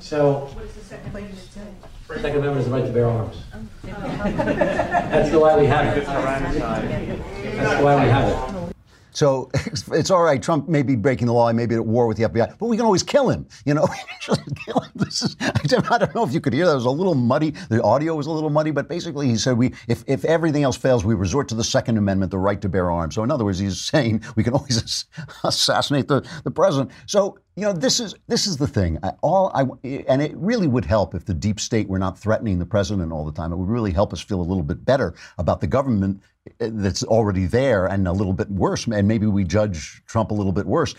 [0.00, 1.60] So, What does the second amendment say?
[2.08, 3.36] Second Amendment is the right to bear arms.
[3.84, 6.06] That's the why we have it.
[6.06, 8.67] That's why we have it.
[9.12, 9.50] So
[9.92, 10.42] it's all right.
[10.42, 11.48] Trump may be breaking the law.
[11.48, 13.46] He may be at war with the FBI, but we can always kill him.
[13.64, 13.86] You know,
[14.20, 14.90] kill him.
[14.94, 16.72] This is, I don't know if you could hear that.
[16.72, 17.50] It was a little muddy.
[17.68, 20.76] The audio was a little muddy, but basically he said we, if, if everything else
[20.76, 23.14] fails, we resort to the Second Amendment, the right to bear arms.
[23.14, 25.06] So in other words, he's saying we can always
[25.44, 26.90] assassinate the, the president.
[27.06, 28.98] So you know, this is this is the thing.
[29.02, 29.62] I, all I
[30.06, 33.24] and it really would help if the deep state were not threatening the president all
[33.24, 33.52] the time.
[33.52, 36.22] It would really help us feel a little bit better about the government
[36.58, 38.86] that's already there, and a little bit worse.
[38.86, 40.94] And maybe we judge Trump a little bit worse.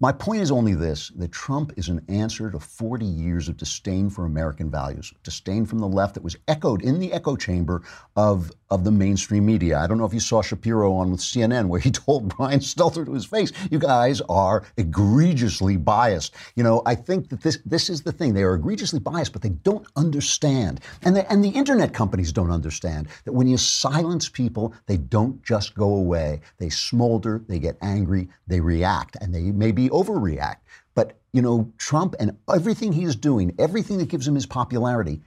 [0.00, 4.08] My point is only this that Trump is an answer to 40 years of disdain
[4.10, 7.82] for American values, disdain from the left that was echoed in the echo chamber
[8.14, 9.76] of, of the mainstream media.
[9.76, 13.04] I don't know if you saw Shapiro on with CNN where he told Brian Stelter
[13.04, 16.32] to his face, you guys are egregiously biased.
[16.54, 18.34] You know, I think that this, this is the thing.
[18.34, 20.80] They are egregiously biased, but they don't understand.
[21.02, 25.42] And the, and the internet companies don't understand that when you silence people, they don't
[25.42, 26.40] just go away.
[26.58, 29.50] They smolder, they get angry, they react, and they
[29.90, 30.58] overreact.
[30.94, 35.22] But, you know, Trump and everything he is doing, everything that gives him his popularity,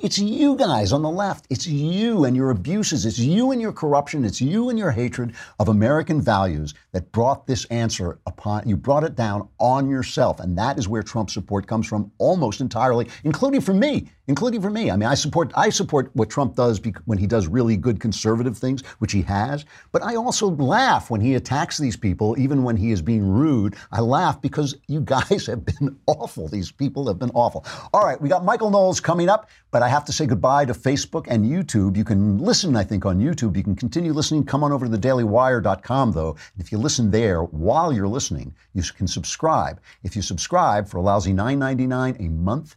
[0.00, 1.46] it's you guys on the left.
[1.50, 3.04] It's you and your abuses.
[3.06, 4.24] It's you and your corruption.
[4.24, 9.04] It's you and your hatred of American values that brought this answer upon you brought
[9.04, 10.40] it down on yourself.
[10.40, 14.08] And that is where Trump support comes from almost entirely, including from me.
[14.28, 14.90] Including for me.
[14.90, 18.58] I mean, I support I support what Trump does when he does really good conservative
[18.58, 19.64] things, which he has.
[19.90, 23.74] But I also laugh when he attacks these people, even when he is being rude.
[23.90, 26.46] I laugh because you guys have been awful.
[26.46, 27.64] These people have been awful.
[27.94, 31.26] All right, we got Michael Knowles coming up, but have to say goodbye to Facebook
[31.28, 31.96] and YouTube.
[31.96, 33.56] You can listen, I think, on YouTube.
[33.56, 34.44] You can continue listening.
[34.44, 36.30] Come on over to thedailywire.com, though.
[36.30, 39.80] And if you listen there while you're listening, you can subscribe.
[40.02, 42.76] If you subscribe for a lousy $9.99 a month,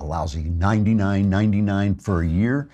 [0.00, 2.68] a lousy $99.99 for a year.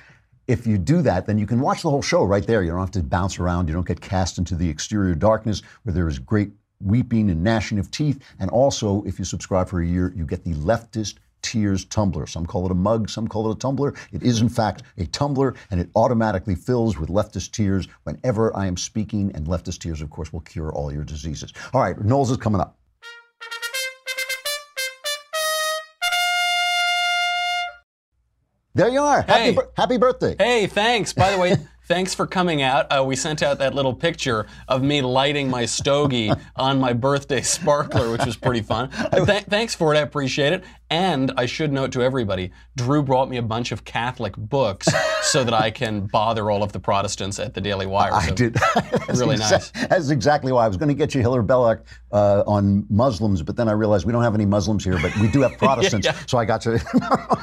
[0.48, 2.62] If you do that, then you can watch the whole show right there.
[2.62, 3.68] You don't have to bounce around.
[3.68, 7.78] You don't get cast into the exterior darkness where there is great weeping and gnashing
[7.78, 8.22] of teeth.
[8.38, 12.26] And also, if you subscribe for a year, you get the leftist Tears tumbler.
[12.26, 13.94] Some call it a mug, some call it a tumbler.
[14.12, 18.66] It is, in fact, a tumbler, and it automatically fills with leftist tears whenever I
[18.66, 19.30] am speaking.
[19.34, 21.52] And leftist tears, of course, will cure all your diseases.
[21.74, 22.78] All right, Knowles is coming up.
[28.74, 29.20] There you are.
[29.22, 29.58] Happy, Hey.
[29.76, 30.34] happy birthday.
[30.38, 31.12] Hey, thanks.
[31.12, 31.56] By the way,
[31.88, 32.86] thanks for coming out.
[32.90, 37.42] Uh, we sent out that little picture of me lighting my stogie on my birthday
[37.42, 38.88] sparkler, which was pretty fun.
[39.12, 39.98] Th- thanks for it.
[39.98, 40.64] I appreciate it.
[40.92, 44.86] And I should note to everybody, Drew brought me a bunch of Catholic books
[45.22, 48.12] so that I can bother all of the Protestants at the Daily Wire.
[48.12, 48.52] I did.
[48.74, 49.70] That's really exa- nice.
[49.88, 53.56] That's exactly why I was going to get you Hilaire Belloc uh, on Muslims, but
[53.56, 56.06] then I realized we don't have any Muslims here, but we do have Protestants.
[56.06, 56.14] yeah.
[56.26, 56.78] So I got to.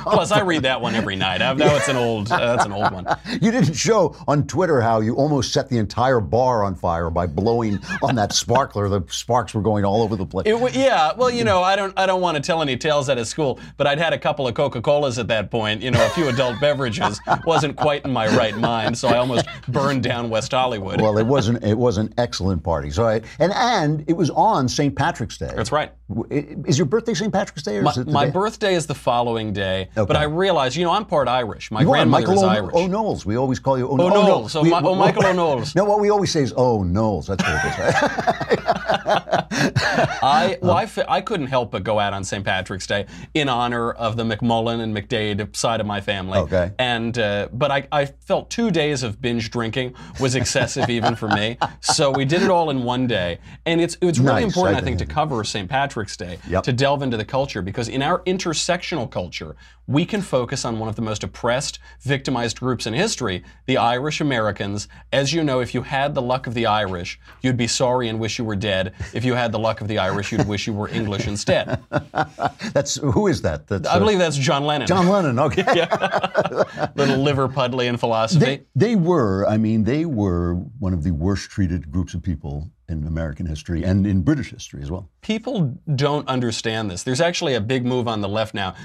[0.04, 1.42] Plus, I read that one every night.
[1.42, 2.32] I know it's an old.
[2.32, 3.08] Uh, that's an old one.
[3.42, 7.26] you didn't show on Twitter how you almost set the entire bar on fire by
[7.26, 8.90] blowing on that sparkler.
[8.90, 10.46] The sparks were going all over the place.
[10.46, 13.18] It, yeah, well, you know, I don't, I don't want to tell any tales out
[13.18, 15.82] of school, but I'd had a couple of Coca Colas at that point.
[15.82, 17.20] You know, a few adult beverages.
[17.46, 21.00] wasn't quite in my right mind, so I almost burned down West Hollywood.
[21.02, 21.64] well, it wasn't.
[21.64, 22.90] It was an excellent party.
[22.92, 24.94] So, I, and and it was on St.
[24.96, 25.52] Patrick's Day.
[25.56, 25.92] That's right.
[26.32, 27.32] Is your birthday St.
[27.32, 28.32] Patrick's Day, or My, is it the my day?
[28.32, 31.72] birthday is the following day, but I realized, you know, I'm part Irish.
[31.72, 32.76] My You grandmother Michael is O- Irish.
[32.76, 33.26] O'Knowles.
[33.26, 34.56] We always call you O- O'Knowles.
[34.56, 34.62] no.
[34.62, 35.76] Oh, oh, Michael O'Knowles.
[35.76, 37.28] No, what we always say is Oh Knowles.
[37.28, 37.80] That's what it is.
[37.80, 39.00] Right?
[40.22, 42.44] I well, I, I couldn't help but go out on St.
[42.44, 46.40] Patrick's Day in honor of the McMullen and McDade side of my family.
[46.40, 46.72] Okay.
[46.80, 51.28] And uh, but I, I felt two days of binge drinking was excessive even for
[51.30, 51.58] me.
[51.82, 54.56] So we did it all in one day, and it's it's really Nice.
[54.56, 55.70] important I I, think to cover St.
[55.70, 56.64] Patrick's Day Yep.
[56.64, 59.56] to delve into the culture because in our intersectional culture
[59.88, 64.22] we can focus on one of the most oppressed, victimized groups in history, the Irish
[64.22, 64.88] Americans.
[65.12, 68.20] As you know, if you had the luck of the Irish, you'd be sorry and
[68.20, 68.94] wish you were dead.
[69.16, 71.84] If you had the luck of the Irish, you'd wish you were English instead.
[72.72, 73.68] That's who is that?
[73.68, 74.88] That's, I uh, believe that's John Lennon.
[74.88, 75.40] John Lennon.
[75.40, 75.64] Okay.
[75.80, 76.90] Yeah.
[76.96, 78.44] Little Liverpudlian philosophy.
[78.46, 82.72] They, they were, I mean, they were one of the worst treated groups of people
[82.90, 85.10] in American history and in British history as well.
[85.22, 87.04] People don't understand this.
[87.04, 88.76] There's actually a big move on the left now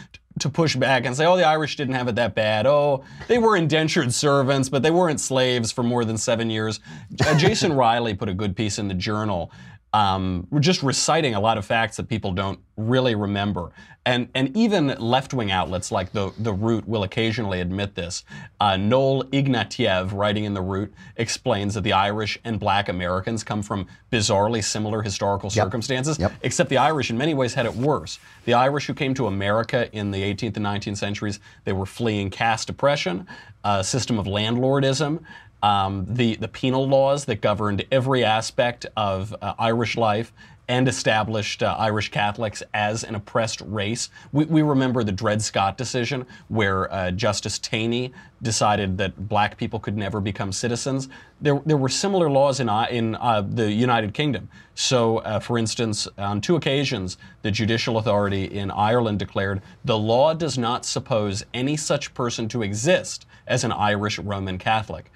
[0.40, 2.66] to push back and say, oh, the Irish didn't have it that bad.
[2.66, 6.80] Oh, they were indentured servants, but they weren't slaves for more than seven years.
[7.24, 9.52] Uh, Jason Riley put a good piece in the journal.
[9.94, 13.70] Um, we're just reciting a lot of facts that people don't really remember.
[14.04, 18.24] And, and even left wing outlets like the, the Root will occasionally admit this.
[18.61, 23.62] Uh, Noel Ignatiev, writing in The Root, explains that the Irish and black Americans come
[23.62, 26.33] from bizarrely similar historical circumstances, Yep.
[26.42, 28.18] except the Irish in many ways had it worse.
[28.46, 32.30] The Irish who came to America in the 18th and 19th centuries, they were fleeing
[32.30, 33.28] caste oppression,
[33.62, 35.20] a system of landlordism,
[35.64, 40.31] um, the, the penal laws that governed every aspect of uh, Irish life
[40.68, 44.09] and established uh, Irish Catholics as an oppressed race.
[44.33, 49.79] We, we remember the Dred Scott decision where uh, Justice Taney decided that black people
[49.79, 51.09] could never become citizens.
[51.40, 54.48] There, there were similar laws in, I- in uh, the United Kingdom.
[54.74, 60.33] So, uh, for instance, on two occasions, the judicial authority in Ireland declared the law
[60.35, 65.11] does not suppose any such person to exist as an Irish Roman Catholic.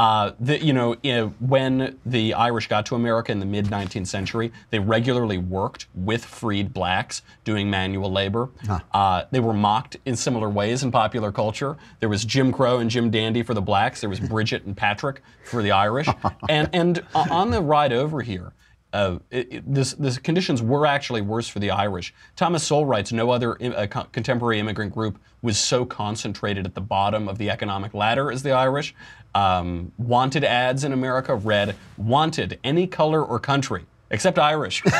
[0.00, 3.66] Uh, the, you know, you know, when the Irish got to America in the mid
[3.66, 8.48] 19th century, they regularly worked with freed blacks doing manual labor.
[8.94, 11.76] Uh, they were mocked in similar ways in popular culture.
[11.98, 14.00] There was Jim Crow and Jim Dandy for the blacks.
[14.00, 16.08] There was Bridget and Patrick for the Irish.
[16.48, 18.54] and and uh, on the ride over here,
[18.92, 22.12] uh, it, it- this, this conditions were actually worse for the Irish.
[22.36, 26.74] Thomas Sowell writes, no other im- uh, co- contemporary immigrant group was so concentrated at
[26.74, 28.94] the bottom of the economic ladder as the Irish.
[29.34, 33.84] Um, wanted ads in America read, wanted any color or country.
[34.10, 34.82] Except Irish.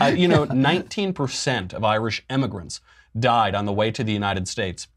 [0.00, 2.80] Uh, you know, 19% of Irish immigrants
[3.18, 4.88] died on the way to the United States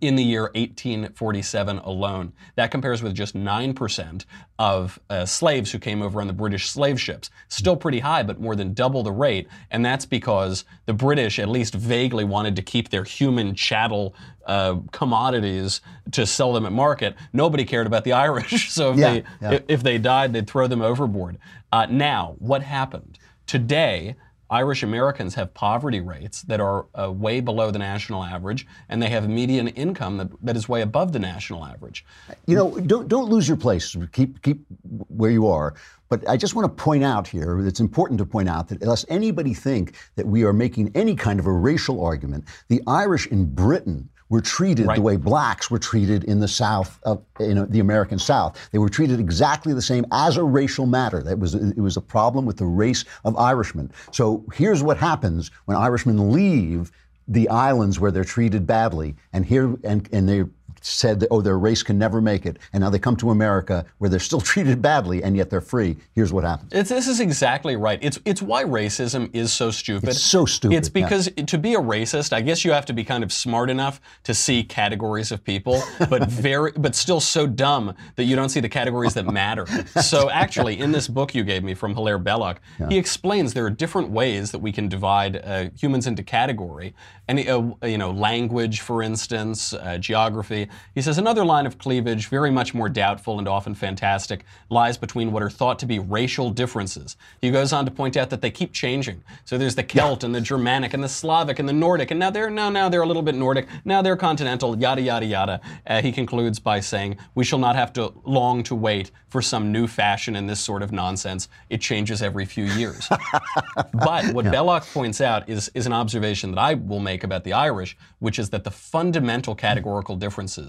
[0.00, 2.32] in the year 1847 alone.
[2.56, 4.24] That compares with just 9%
[4.58, 7.30] of uh, slaves who came over on the British slave ships.
[7.48, 9.48] Still pretty high, but more than double the rate.
[9.70, 14.14] And that's because the British at least vaguely wanted to keep their human chattel
[14.46, 15.80] uh, commodities
[16.12, 17.14] to sell them at market.
[17.32, 18.70] Nobody cared about the Irish.
[18.70, 19.58] So if, Yeah, they, yeah.
[19.68, 21.38] if- they died, they'd throw them overboard.
[21.72, 23.18] Uh, now, what happened?
[23.46, 24.16] Today,
[24.50, 29.08] Irish Americans have poverty rates that are uh, way below the national average, and they
[29.08, 32.04] have median income that, that is way above the national average.
[32.46, 33.96] You know, don't don't lose your place.
[34.12, 34.64] Keep keep
[35.08, 35.74] where you are.
[36.08, 39.06] But I just want to point out here, it's important to point out that lest
[39.08, 43.44] anybody think that we are making any kind of a racial argument, the Irish in
[43.46, 48.18] Britain were treated the way blacks were treated in the South, of, in the American
[48.18, 48.56] South.
[48.72, 51.22] They were treated exactly the same as a racial matter.
[51.22, 53.92] That was it was a problem with the race of Irishmen.
[54.12, 56.90] So here's what happens when Irishmen leave
[57.28, 60.48] the islands where they're treated badly, and here and, and they're
[60.80, 62.58] said that, oh, their race can never make it.
[62.72, 65.96] And now they come to America where they're still treated badly and yet they're free.
[66.14, 66.72] Here's what happens.
[66.72, 67.98] It's, this is exactly right.
[68.02, 70.10] It's it's why racism is so stupid.
[70.10, 71.02] It's so stupid, It's yeah.
[71.02, 74.00] because to be a racist, I guess you have to be kind of smart enough
[74.24, 78.60] to see categories of people, but very but still so dumb that you don't see
[78.60, 79.66] the categories that matter.
[80.00, 83.70] so actually, in this book you gave me from Hilaire Belloc, he explains there are
[83.70, 86.94] different ways that we can divide uh, humans into category.
[87.28, 90.68] And uh, you know, language, for instance, uh, geography.
[90.94, 95.32] He says another line of cleavage, very much more doubtful and often fantastic, lies between
[95.32, 97.16] what are thought to be racial differences.
[97.40, 99.22] He goes on to point out that they keep changing.
[99.44, 102.30] So there's the Celt and the Germanic and the Slavic and the Nordic, and now
[102.30, 105.60] they're now now they're a little bit Nordic, now they're continental, yada yada yada.
[105.86, 109.72] Uh, he concludes by saying, "We shall not have to long to wait for some
[109.72, 111.48] new fashion in this sort of nonsense.
[111.68, 113.08] It changes every few years."
[113.92, 117.52] but what Belloc points out is, is an observation that I will make about the
[117.52, 120.59] Irish, which is that the fundamental categorical differences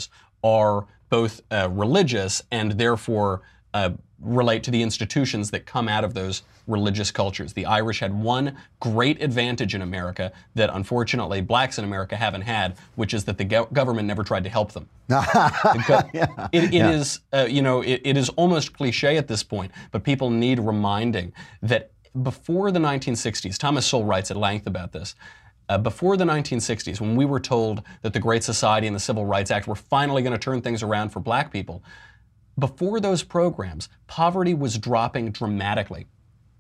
[0.43, 3.41] are both uh, religious and therefore
[3.73, 3.89] uh,
[4.21, 7.53] relate to the institutions that come out of those religious cultures.
[7.53, 12.77] The Irish had one great advantage in America that unfortunately blacks in America haven't had,
[12.95, 14.87] which is that the go- government never tried to help them.
[15.09, 16.09] The go-
[16.53, 16.91] it, it Yeah.
[16.91, 20.59] is, uh, you know, it, it is almost cliche at this point, but people need
[20.59, 21.33] reminding
[21.63, 21.91] that
[22.23, 25.15] before the 1960s, Thomas Sowell writes at length about this.
[25.71, 29.25] Uh, before the 1960s, when we were told that the Great Society and the Civil
[29.25, 31.81] Rights Act were finally going to turn things around for black people,
[32.59, 36.07] before those programs, poverty was dropping dramatically.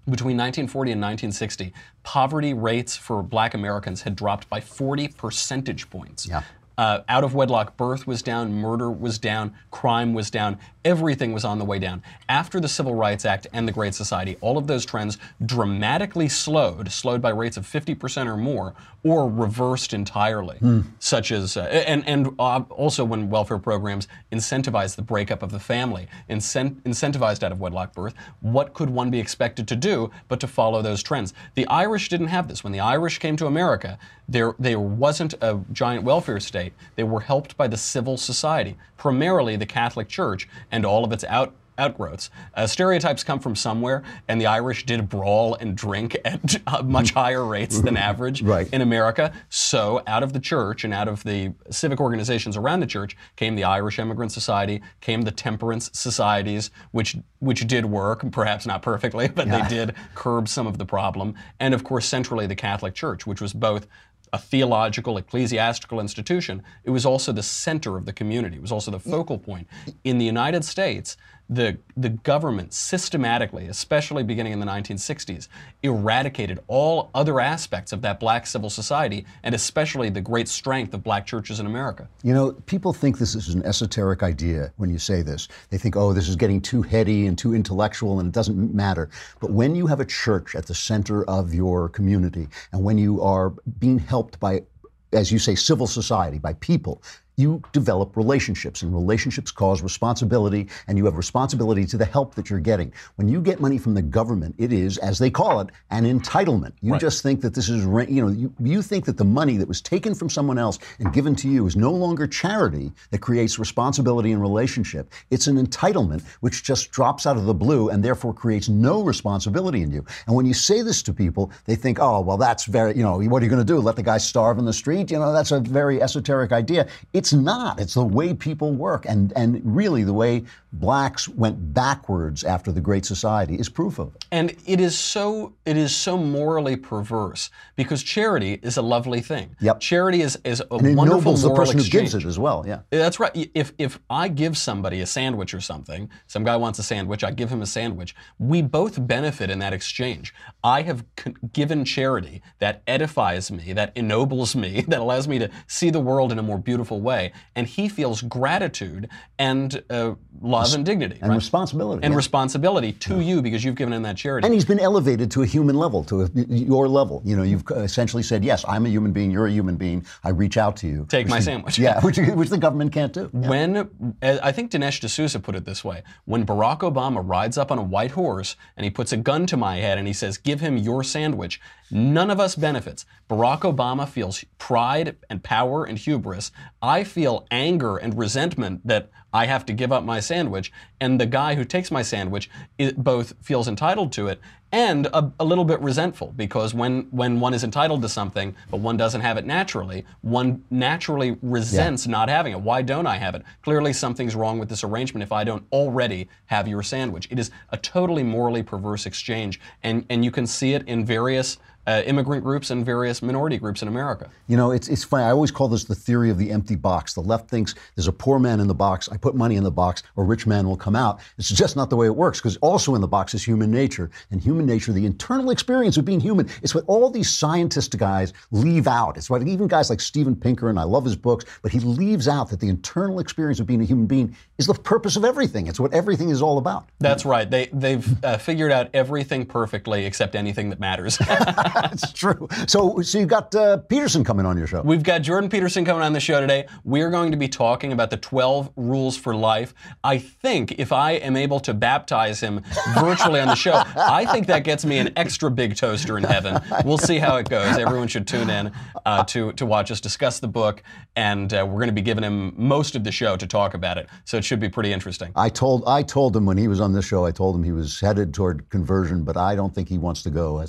[0.05, 6.29] Between 1940 and 1960, poverty rates for black Americans had dropped by 40 percentage points.
[6.77, 11.45] Uh, out of wedlock birth was down, murder was down, crime was down, everything was
[11.45, 12.01] on the way down.
[12.29, 16.91] After the Civil Rights Act and the Great Society, all of those trends dramatically slowed,
[16.91, 18.73] slowed by rates of 50% or more,
[19.03, 20.57] or reversed entirely.
[20.99, 25.59] Such as, uh, and, and uh, also when welfare programs incentivized the breakup of the
[25.59, 30.39] family, incent- incentivized out of wedlock birth, what could one be expected to do but
[30.39, 31.33] to follow those trends?
[31.55, 32.63] The Irish didn't have this.
[32.63, 33.97] When the Irish came to America,
[34.29, 36.73] there, there wasn't a giant welfare state.
[36.95, 41.23] They were helped by the civil society, primarily the Catholic Church and all of its
[41.25, 42.29] out, outgrowths.
[42.53, 47.11] Uh, stereotypes come from somewhere, and the Irish did brawl and drink at uh, much
[47.11, 48.69] higher rates than average Right.
[48.71, 49.31] in America.
[49.49, 53.55] So, out of the church and out of the civic organizations around the church came
[53.55, 59.27] the Irish Immigrant Society, came the temperance societies, which which did work, perhaps not perfectly,
[59.27, 59.63] but Yeah.
[59.67, 61.33] they did curb some of the problem.
[61.59, 63.87] And of course, centrally, the Catholic Church, which was both
[64.33, 68.55] a theological, ecclesiastical institution, it was also the center of the community.
[68.55, 69.67] It was also the focal point.
[70.03, 71.17] In the United States,
[71.51, 75.49] the, the government systematically, especially beginning in the 1960s,
[75.83, 81.03] eradicated all other aspects of that black civil society and especially the great strength of
[81.03, 82.07] black churches in America.
[82.23, 85.49] You know, people think this is an esoteric idea when you say this.
[85.69, 89.09] They think, oh, this is getting too heady and too intellectual and it doesn't matter.
[89.41, 93.21] But when you have a church at the center of your community and when you
[93.21, 93.49] are
[93.79, 94.63] being helped by,
[95.11, 97.03] as you say, civil society, by people,
[97.41, 102.49] you develop relationships, and relationships cause responsibility, and you have responsibility to the help that
[102.49, 102.93] you're getting.
[103.15, 106.73] When you get money from the government, it is, as they call it, an entitlement.
[106.81, 109.67] You just think that this is, you know, you, you think that the money that
[109.67, 113.57] was taken from someone else and given to you is no longer charity that creates
[113.57, 115.11] responsibility and relationship.
[115.31, 119.81] It's an entitlement which just drops out of the blue and therefore creates no responsibility
[119.81, 120.05] in you.
[120.27, 123.19] And when you say this to people, they think, oh, well, that's very, you know,
[123.19, 123.79] what are you going to do?
[123.79, 125.09] Let the guy starve in the street?
[125.11, 126.87] You know, that's a very esoteric idea.
[127.13, 127.79] It's not.
[127.79, 129.05] It's the way people work.
[129.07, 134.15] And, and really, the way blacks went backwards after the Great Society is proof of
[134.15, 134.25] it.
[134.31, 139.55] And it is so it is so morally perverse because charity is a lovely thing.
[139.59, 139.79] Yep.
[139.81, 141.93] Charity is, is a And wonderful ennobles the moral person exchange.
[141.93, 142.63] who gives it as well.
[142.65, 142.79] Yeah.
[142.89, 143.49] That's right.
[143.53, 147.31] If if I give somebody a sandwich or something, some guy wants a sandwich, I
[147.31, 148.15] give him a sandwich.
[148.39, 150.33] We both benefit in that exchange.
[150.63, 155.49] I have c- given charity that edifies me, that ennobles me, that allows me to
[155.67, 157.10] see the world in a more beautiful way,
[157.55, 159.07] and he feels gratitude
[159.37, 161.35] and uh, love and dignity And right?
[161.35, 162.03] responsibility.
[162.03, 162.17] and yeah.
[162.17, 164.45] responsibility to you because you've given him that charity.
[164.45, 167.21] And he's been elevated to a human level, to a, your level.
[167.25, 169.31] You know, you've essentially said, "Yes, I'm a human being.
[169.31, 170.05] You're a human being.
[170.23, 171.77] I reach out to you." Take my the- sandwich.
[171.79, 173.29] Yeah, which, which the government can't do.
[173.33, 173.49] Yeah.
[173.49, 177.71] When uh, I think Dinesh D'Souza put it this way: when Barack Obama rides up
[177.71, 180.37] on a white horse and he puts a gun to my head and he says,
[180.37, 181.59] "Give him your sandwich,"
[181.91, 183.05] none of us benefits.
[183.29, 186.51] Barack Obama feels pride and power and hubris.
[186.81, 191.25] I feel anger and resentment that I have to give up my sandwich, and the
[191.25, 192.49] guy who takes my sandwich
[192.97, 194.41] both feels entitled to it
[194.73, 198.79] and a, a little bit resentful because when, when one is entitled to something but
[198.79, 202.61] one doesn't have it naturally, one naturally resents not having it.
[202.61, 203.43] Why don't I have it?
[203.63, 207.27] Clearly, something's wrong with this arrangement if I don't already have your sandwich.
[207.29, 211.57] It is a totally morally perverse exchange, and, and you can see it in various
[211.91, 214.29] uh, immigrant groups and various minority groups in America.
[214.47, 215.23] You know, it's, it's funny.
[215.23, 217.13] I always call this the theory of the empty box.
[217.13, 219.71] The left thinks there's a poor man in the box, I put money in the
[219.71, 221.19] box, a rich man will come out.
[221.37, 224.09] It's just not the way it works because also in the box is human nature.
[224.31, 228.33] And human nature, the internal experience of being human, it's what all these scientist guys
[228.51, 229.17] leave out.
[229.17, 232.27] It's what even guys like Steven Pinker, and I love his books, but he leaves
[232.27, 235.67] out that the internal experience of being a human being is the purpose of everything.
[235.67, 236.87] It's what everything is all about.
[236.99, 237.49] That's right.
[237.49, 241.17] They, they've uh, figured out everything perfectly except anything that matters.
[241.81, 242.47] That's true.
[242.67, 244.81] So, so you've got uh, Peterson coming on your show.
[244.81, 246.67] We've got Jordan Peterson coming on the show today.
[246.83, 249.73] We're going to be talking about the 12 rules for life.
[250.03, 252.61] I think if I am able to baptize him
[252.99, 256.61] virtually on the show, I think that gets me an extra big toaster in heaven.
[256.85, 257.77] We'll see how it goes.
[257.77, 258.71] Everyone should tune in
[259.05, 260.83] uh, to, to watch us discuss the book,
[261.15, 263.97] and uh, we're going to be giving him most of the show to talk about
[263.97, 264.07] it.
[264.25, 265.31] So it should be pretty interesting.
[265.35, 267.71] I told I told him when he was on this show, I told him he
[267.71, 270.63] was headed toward conversion, but I don't think he wants to go.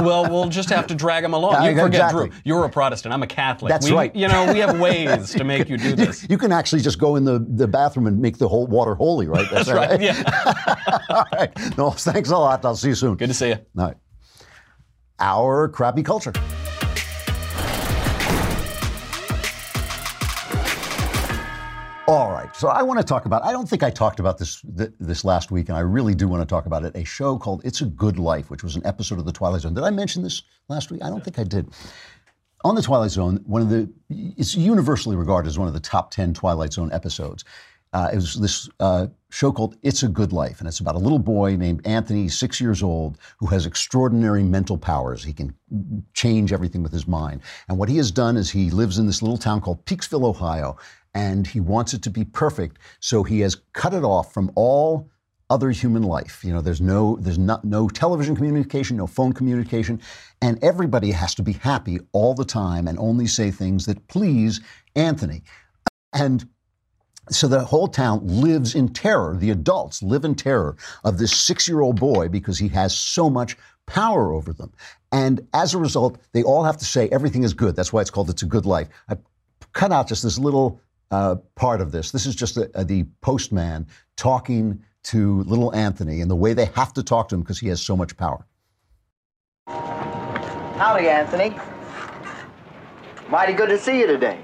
[0.00, 1.62] Well, we'll just have to drag him along.
[1.64, 2.28] You forget, exactly.
[2.28, 3.12] Drew, you're a Protestant.
[3.14, 3.70] I'm a Catholic.
[3.70, 4.14] That's We- right.
[4.16, 6.26] You know, we have ways to make you do this.
[6.28, 9.28] You can actually just go in the, the bathroom and make the whole water holy,
[9.28, 9.48] right?
[9.50, 10.00] That's right.
[10.00, 10.22] Yeah.
[11.10, 11.76] All right.
[11.78, 12.64] No, thanks a lot.
[12.64, 13.16] I'll see you soon.
[13.16, 13.58] Good to see you.
[13.78, 13.96] All right.
[15.20, 16.32] Our crappy culture.
[22.12, 23.42] All right, so I want to talk about.
[23.42, 26.28] I don't think I talked about this th- this last week, and I really do
[26.28, 26.94] want to talk about it.
[26.94, 29.72] A show called "It's a Good Life," which was an episode of The Twilight Zone.
[29.72, 31.02] Did I mention this last week?
[31.02, 31.72] I don't think I did.
[32.64, 36.10] On The Twilight Zone, one of the it's universally regarded as one of the top
[36.10, 37.46] ten Twilight Zone episodes.
[37.94, 40.98] Uh, it was this uh, show called "It's a Good Life," and it's about a
[40.98, 45.24] little boy named Anthony, six years old, who has extraordinary mental powers.
[45.24, 45.54] He can
[46.12, 47.40] change everything with his mind.
[47.68, 50.76] And what he has done is he lives in this little town called Peaksville, Ohio,
[51.14, 52.78] and he wants it to be perfect.
[53.00, 55.10] So he has cut it off from all
[55.50, 56.42] other human life.
[56.44, 60.00] You know, there's no there's not no television communication, no phone communication,
[60.40, 64.60] and everybody has to be happy all the time and only say things that please
[64.96, 65.42] Anthony.
[66.14, 66.48] And
[67.30, 69.36] so the whole town lives in terror.
[69.36, 73.28] The adults live in terror of this six year old boy because he has so
[73.30, 73.56] much
[73.86, 74.72] power over them.
[75.12, 77.76] And as a result, they all have to say everything is good.
[77.76, 78.88] That's why it's called It's a Good Life.
[79.08, 79.16] I
[79.72, 80.80] cut out just this little
[81.12, 82.10] uh, part of this.
[82.10, 83.86] This is just the, uh, the postman
[84.16, 87.68] talking to little Anthony and the way they have to talk to him because he
[87.68, 88.46] has so much power.
[89.68, 91.54] Howdy, Anthony.
[93.28, 94.40] Mighty good to see you today.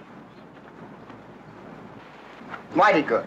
[2.74, 3.26] Mighty good.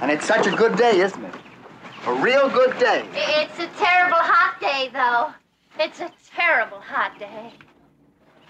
[0.00, 1.34] And it's such a good day, isn't it?
[2.06, 3.06] A real good day.
[3.12, 5.32] It's a terrible hot day, though.
[5.78, 7.52] It's a terrible hot day.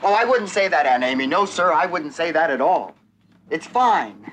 [0.03, 1.27] Oh, I wouldn't say that, Aunt Amy.
[1.27, 2.95] No, sir, I wouldn't say that at all.
[3.51, 4.33] It's fine.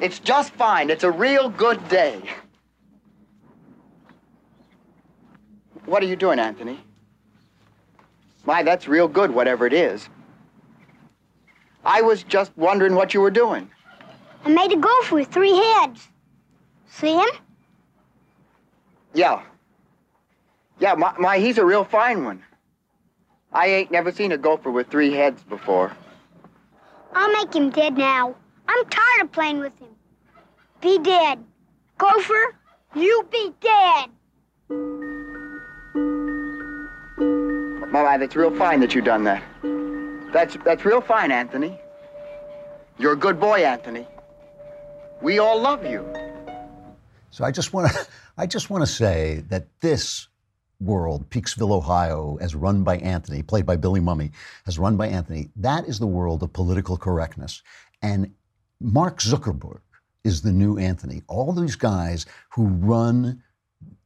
[0.00, 0.90] It's just fine.
[0.90, 2.22] It's a real good day.
[5.84, 6.80] What are you doing, Anthony?
[8.46, 10.08] My, that's real good, whatever it is.
[11.84, 13.70] I was just wondering what you were doing.
[14.44, 16.08] I made a gopher with three heads.
[16.88, 17.28] See him?
[19.12, 19.42] Yeah.
[20.78, 22.42] Yeah, my, my, he's a real fine one.
[23.54, 25.96] I ain't never seen a gopher with three heads before.
[27.14, 28.34] I'll make him dead now.
[28.68, 29.90] I'm tired of playing with him.
[30.80, 31.38] Be dead.
[31.96, 32.56] Gopher,
[32.96, 34.10] you be dead.
[37.92, 39.42] My, my, that's real fine that you done that.
[40.32, 41.78] That's that's real fine, Anthony.
[42.98, 44.06] You're a good boy, Anthony.
[45.22, 46.04] We all love you.
[47.30, 50.26] So I just want to, I just want to say that this
[50.80, 54.32] world, Peaksville, Ohio, as run by Anthony, played by Billy Mumy,
[54.66, 57.62] as run by Anthony, that is the world of political correctness.
[58.02, 58.32] And
[58.80, 59.80] Mark Zuckerberg
[60.24, 61.22] is the new Anthony.
[61.28, 63.42] All these guys who run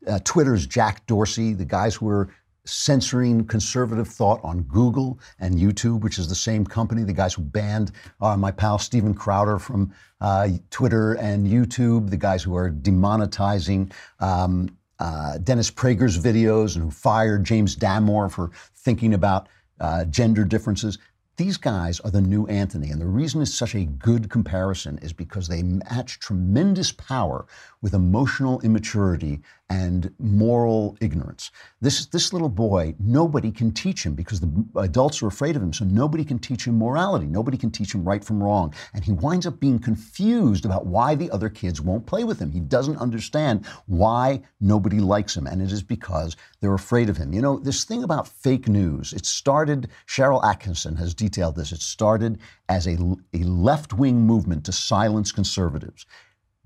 [0.06, 2.28] uh, Twitter's Jack Dorsey, the guys who are
[2.64, 7.42] censoring conservative thought on Google and YouTube, which is the same company, the guys who
[7.42, 12.70] banned uh, my pal Steven Crowder from uh, Twitter and YouTube, the guys who are
[12.70, 14.68] demonetizing um,
[14.98, 19.48] uh, Dennis Prager's videos and who fired James Damore for thinking about
[19.80, 20.98] uh, gender differences.
[21.36, 25.12] These guys are the new Anthony, and the reason it's such a good comparison is
[25.12, 27.46] because they match tremendous power
[27.82, 31.50] with emotional immaturity and moral ignorance.
[31.80, 35.72] This this little boy, nobody can teach him because the adults are afraid of him,
[35.72, 37.26] so nobody can teach him morality.
[37.26, 41.14] Nobody can teach him right from wrong, and he winds up being confused about why
[41.14, 42.50] the other kids won't play with him.
[42.50, 47.32] He doesn't understand why nobody likes him, and it is because they're afraid of him.
[47.32, 51.80] You know, this thing about fake news, it started, Sharyl Attkisson has detailed this, it
[51.80, 52.96] started as a,
[53.34, 56.06] a left wing movement to silence conservatives.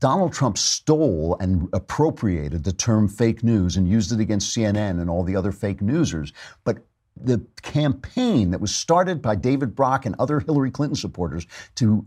[0.02, 5.08] Donald Trump stole and appropriated the term fake news and used it against CNN and
[5.08, 6.32] all the other fake newsers.
[6.64, 6.78] But
[7.16, 11.46] the campaign that was started by David Brock and other Hillary Clinton supporters
[11.76, 12.04] to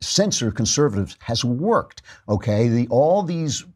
[0.00, 2.00] censor conservatives has worked.
[2.30, 3.66] Okay, the, all these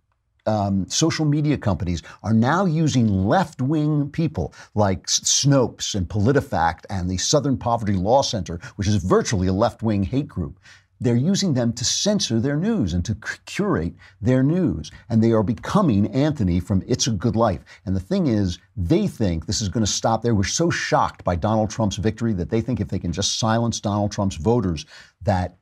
[0.46, 7.11] um, social media companies are now using left wing people like Snopes and PolitiFact and
[7.11, 10.59] the Southern Poverty Law Center, which is virtually a left wing hate group.
[11.03, 14.92] They're using them to censor their news and to curate their news.
[15.09, 17.64] And they are becoming Anthony from It's a Good Life.
[17.84, 20.22] And the thing is, they think this is going to stop.
[20.22, 23.40] They were so shocked by Donald Trump's victory that they think if they can just
[23.40, 24.86] silence Donald Trump's voters,
[25.22, 25.59] that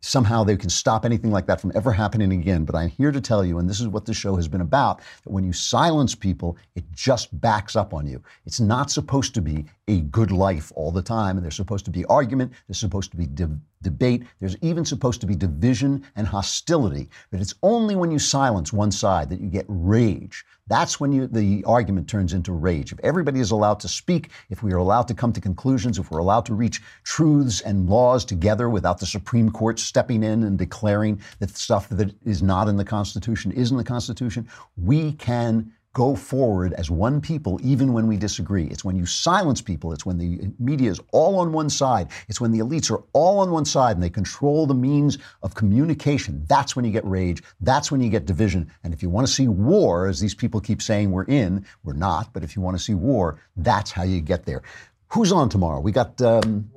[0.00, 2.64] somehow they can stop anything like that from ever happening again.
[2.64, 5.00] But I'm here to tell you, and this is what the show has been about,
[5.24, 8.22] that when you silence people, it just backs up on you.
[8.46, 11.36] It's not supposed to be a good life all the time.
[11.36, 15.20] And there's supposed to be argument, there's supposed to be de- debate, there's even supposed
[15.20, 17.08] to be division and hostility.
[17.30, 20.44] But it's only when you silence one side that you get rage.
[20.66, 22.92] That's when you, the argument turns into rage.
[22.92, 26.10] If everybody is allowed to speak, if we are allowed to come to conclusions, if
[26.10, 30.58] we're allowed to reach truths and laws together without the Supreme Court stepping in and
[30.58, 35.72] declaring that stuff that is not in the Constitution is in the Constitution, we can
[35.98, 38.66] go forward as one people even when we disagree.
[38.66, 42.40] It's when you silence people, it's when the media is all on one side, it's
[42.40, 46.44] when the elites are all on one side and they control the means of communication.
[46.46, 48.70] That's when you get rage, that's when you get division.
[48.84, 51.94] And if you want to see war, as these people keep saying we're in, we're
[51.94, 54.62] not, but if you want to see war, that's how you get there.
[55.08, 55.80] Who's on tomorrow?
[55.80, 56.70] We got um,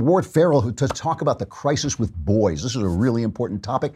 [0.00, 2.62] Warren Farrell to talk about the crisis with boys.
[2.62, 3.92] This is a really important topic.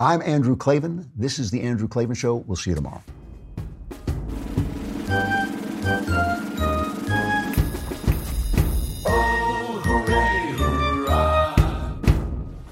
[0.00, 1.10] I'm Andrew Klavan.
[1.16, 2.36] This is The Andrew Klavan Show.
[2.36, 3.02] We'll see you tomorrow.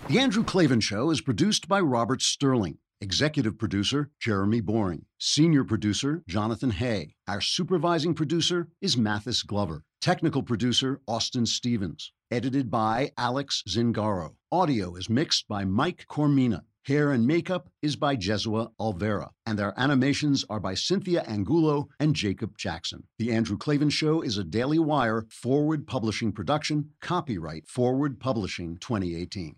[0.09, 2.79] The Andrew Klavan Show is produced by Robert Sterling.
[3.01, 5.07] Executive producer, Jeremy Boring.
[5.19, 7.17] Senior producer, Jonathan Hay.
[7.27, 9.83] Our supervising producer is Mathis Glover.
[10.01, 12.13] Technical producer, Austin Stevens.
[12.31, 14.37] Edited by Alex Zingaro.
[14.53, 16.61] Audio is mixed by Mike Coromina.
[16.87, 22.15] Hair and makeup is by Jesua Alvera, and their animations are by Cynthia Angulo and
[22.15, 23.03] Jacob Jackson.
[23.19, 29.57] The Andrew Klavan Show is a Daily Wire forward publishing production, copyright Forward Publishing 2018.